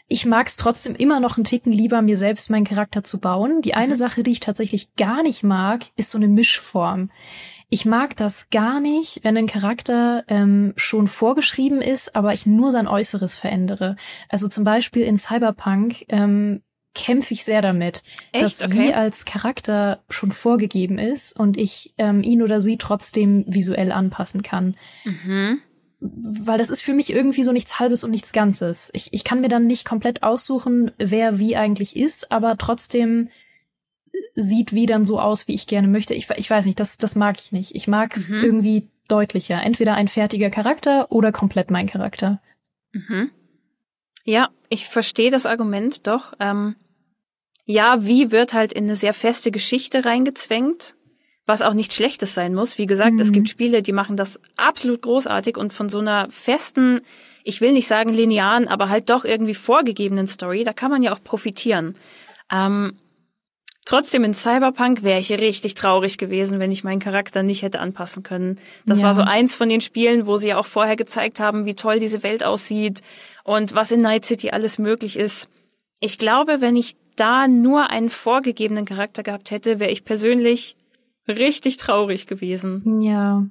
[0.08, 3.62] Ich mag es trotzdem immer noch einen Ticken lieber, mir selbst meinen Charakter zu bauen.
[3.62, 3.98] Die eine mhm.
[3.98, 7.12] Sache, die ich tatsächlich gar nicht mag, ist so eine Mischform.
[7.70, 12.72] Ich mag das gar nicht, wenn ein Charakter ähm, schon vorgeschrieben ist, aber ich nur
[12.72, 13.98] sein Äußeres verändere.
[14.30, 16.62] Also zum Beispiel in Cyberpunk ähm,
[16.96, 18.44] kämpfe ich sehr damit, Echt?
[18.44, 18.80] dass okay.
[18.80, 24.42] wie als Charakter schon vorgegeben ist und ich ähm, ihn oder sie trotzdem visuell anpassen
[24.42, 24.78] kann.
[25.04, 25.60] Mhm.
[26.00, 28.92] Weil das ist für mich irgendwie so nichts Halbes und nichts Ganzes.
[28.94, 33.30] Ich, ich kann mir dann nicht komplett aussuchen, wer wie eigentlich ist, aber trotzdem
[34.36, 36.14] sieht wie dann so aus, wie ich gerne möchte.
[36.14, 37.76] Ich, ich weiß nicht, das, das mag ich nicht.
[37.76, 38.44] Ich mag es mhm.
[38.44, 39.62] irgendwie deutlicher.
[39.64, 42.42] Entweder ein fertiger Charakter oder komplett mein Charakter.
[42.92, 43.32] Mhm.
[44.24, 46.34] Ja, ich verstehe das Argument doch.
[46.40, 46.76] Ähm,
[47.66, 50.96] ja, wie wird halt in eine sehr feste Geschichte reingezwängt,
[51.48, 52.78] was auch nicht Schlechtes sein muss.
[52.78, 53.22] Wie gesagt, mhm.
[53.22, 57.00] es gibt Spiele, die machen das absolut großartig und von so einer festen,
[57.44, 61.14] ich will nicht sagen linearen, aber halt doch irgendwie vorgegebenen Story, da kann man ja
[61.14, 61.96] auch profitieren.
[62.52, 62.98] Ähm,
[63.86, 68.22] Trotzdem in Cyberpunk wäre ich richtig traurig gewesen, wenn ich meinen Charakter nicht hätte anpassen
[68.22, 68.60] können.
[68.86, 69.06] Das ja.
[69.06, 71.98] war so eins von den Spielen, wo sie ja auch vorher gezeigt haben, wie toll
[71.98, 73.02] diese Welt aussieht
[73.46, 75.48] und was in Night City alles möglich ist.
[76.02, 80.76] Ich glaube, wenn ich da nur einen vorgegebenen Charakter gehabt hätte, wäre ich persönlich
[81.28, 83.02] richtig traurig gewesen.
[83.02, 83.46] Ja.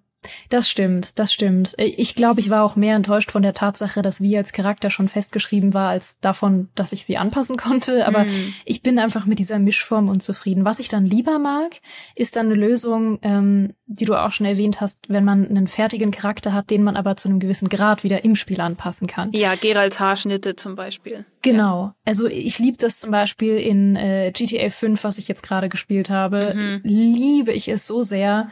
[0.49, 1.75] Das stimmt, das stimmt.
[1.79, 5.09] Ich glaube, ich war auch mehr enttäuscht von der Tatsache, dass wie als Charakter schon
[5.09, 8.07] festgeschrieben war, als davon, dass ich sie anpassen konnte.
[8.07, 8.55] Aber mm.
[8.65, 10.65] ich bin einfach mit dieser Mischform unzufrieden.
[10.65, 11.81] Was ich dann lieber mag,
[12.15, 16.11] ist dann eine Lösung, ähm, die du auch schon erwähnt hast, wenn man einen fertigen
[16.11, 19.31] Charakter hat, den man aber zu einem gewissen Grad wieder im Spiel anpassen kann.
[19.33, 21.25] Ja, Geralds Haarschnitte zum Beispiel.
[21.43, 21.93] Genau.
[22.05, 26.11] Also ich liebe das zum Beispiel in äh, GTA 5, was ich jetzt gerade gespielt
[26.11, 26.55] habe.
[26.57, 26.81] Mhm.
[26.83, 28.51] Liebe ich es so sehr,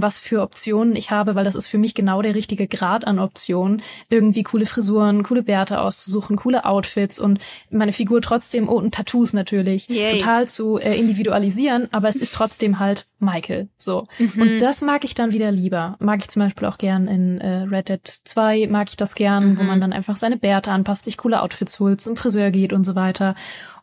[0.00, 3.18] was für Optionen ich habe, weil das ist für mich genau der richtige Grad an
[3.18, 3.82] Optionen.
[4.08, 9.32] Irgendwie coole Frisuren, coole Bärte auszusuchen, coole Outfits und meine Figur trotzdem, oh, und Tattoos
[9.32, 10.18] natürlich, Yay.
[10.18, 13.68] total zu äh, individualisieren, aber es ist trotzdem halt Michael.
[13.76, 14.06] So.
[14.18, 14.40] Mhm.
[14.40, 15.96] Und das mag ich dann wieder lieber.
[15.98, 19.50] Mag ich zum Beispiel auch gern in äh, Red Dead 2, mag ich das gern,
[19.50, 19.58] mhm.
[19.58, 22.84] wo man dann einfach seine Bärte anpasst, sich coole Outfits holt, zum Friseur geht und
[22.84, 23.34] so weiter.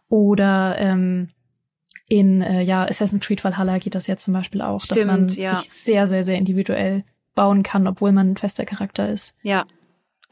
[0.09, 1.29] Oder ähm,
[2.09, 5.27] in äh, ja, Assassin's Creed Valhalla geht das ja zum Beispiel auch, Stimmt, dass man
[5.29, 5.61] ja.
[5.61, 7.05] sich sehr, sehr, sehr individuell
[7.35, 9.35] bauen kann, obwohl man ein fester Charakter ist.
[9.43, 9.65] Ja.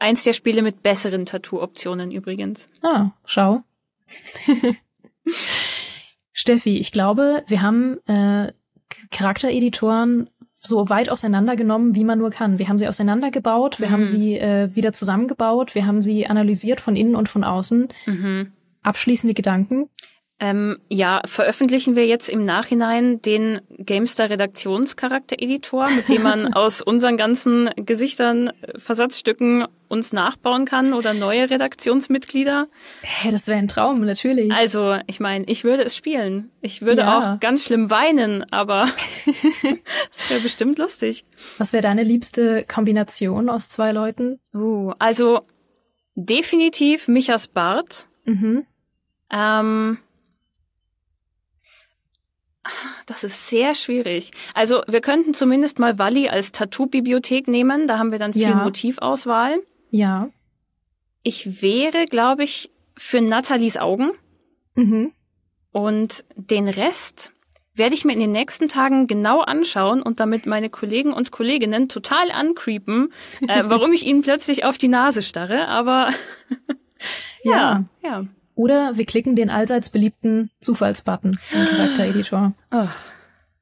[0.00, 2.68] Eins der Spiele mit besseren Tattoo-Optionen übrigens.
[2.82, 3.62] Ah, schau.
[6.32, 8.52] Steffi, ich glaube, wir haben äh,
[9.10, 12.58] Charaktereditoren so weit auseinandergenommen, wie man nur kann.
[12.58, 13.92] Wir haben sie auseinandergebaut, wir mhm.
[13.92, 17.88] haben sie äh, wieder zusammengebaut, wir haben sie analysiert von innen und von außen.
[18.06, 18.52] Mhm.
[18.82, 19.88] Abschließende Gedanken?
[20.40, 27.16] Ähm, ja, veröffentlichen wir jetzt im Nachhinein den Gamestar Redaktionscharakter-Editor, mit dem man aus unseren
[27.16, 32.68] ganzen Gesichtern, äh, Versatzstücken uns nachbauen kann oder neue Redaktionsmitglieder?
[33.02, 34.52] Hä, das wäre ein Traum, natürlich.
[34.52, 36.52] Also, ich meine, ich würde es spielen.
[36.60, 37.18] Ich würde ja.
[37.34, 38.88] auch ganz schlimm weinen, aber
[40.12, 41.24] es wäre bestimmt lustig.
[41.56, 44.38] Was wäre deine liebste Kombination aus zwei Leuten?
[44.54, 45.40] Uh, also
[46.14, 48.06] definitiv Michas Bart.
[48.24, 48.66] Mhm.
[49.32, 49.98] Ähm,
[53.06, 54.32] das ist sehr schwierig.
[54.54, 57.86] Also wir könnten zumindest mal Walli als Tattoo-Bibliothek nehmen.
[57.86, 58.54] Da haben wir dann viel ja.
[58.56, 59.58] Motivauswahl.
[59.90, 60.28] Ja.
[61.22, 64.12] Ich wäre, glaube ich, für Nathalies Augen.
[64.74, 65.12] Mhm.
[65.72, 67.32] Und den Rest
[67.74, 71.88] werde ich mir in den nächsten Tagen genau anschauen und damit meine Kollegen und Kolleginnen
[71.88, 73.12] total ancreepen,
[73.46, 75.68] äh, warum ich ihnen plötzlich auf die Nase starre.
[75.68, 76.12] Aber
[77.44, 78.24] ja, ja.
[78.58, 82.54] Oder wir klicken den allseits beliebten Zufallsbutton im Charaktereditor.
[82.72, 82.88] Oh.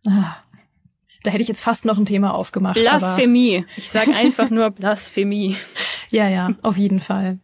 [0.07, 0.37] Ah.
[1.23, 2.77] Da hätte ich jetzt fast noch ein Thema aufgemacht.
[2.81, 3.67] Blasphemie.
[3.77, 5.55] Ich sage einfach nur Blasphemie.
[6.11, 7.41] ja, ja, auf jeden Fall.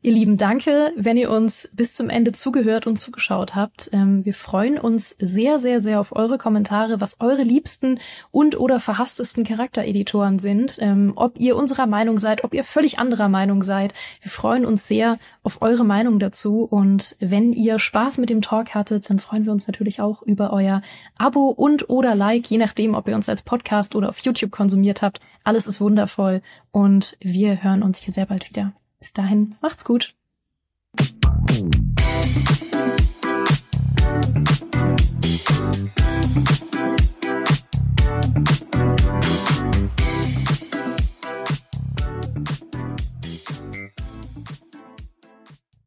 [0.00, 3.90] Ihr Lieben, danke, wenn ihr uns bis zum Ende zugehört und zugeschaut habt.
[3.92, 7.98] Ähm, wir freuen uns sehr, sehr, sehr auf eure Kommentare, was eure liebsten
[8.30, 13.28] und oder verhasstesten Charaktereditoren sind, ähm, ob ihr unserer Meinung seid, ob ihr völlig anderer
[13.28, 13.92] Meinung seid.
[14.22, 18.76] Wir freuen uns sehr auf eure Meinung dazu und wenn ihr Spaß mit dem Talk
[18.76, 20.80] hattet, dann freuen wir uns natürlich auch über euer
[21.18, 25.02] Abo und oder Like, je nachdem, ob ihr uns als Podcast oder auf YouTube konsumiert
[25.02, 25.20] habt.
[25.42, 28.72] Alles ist wundervoll und wir hören uns hier sehr bald wieder.
[29.00, 30.14] Bis dahin, macht's gut.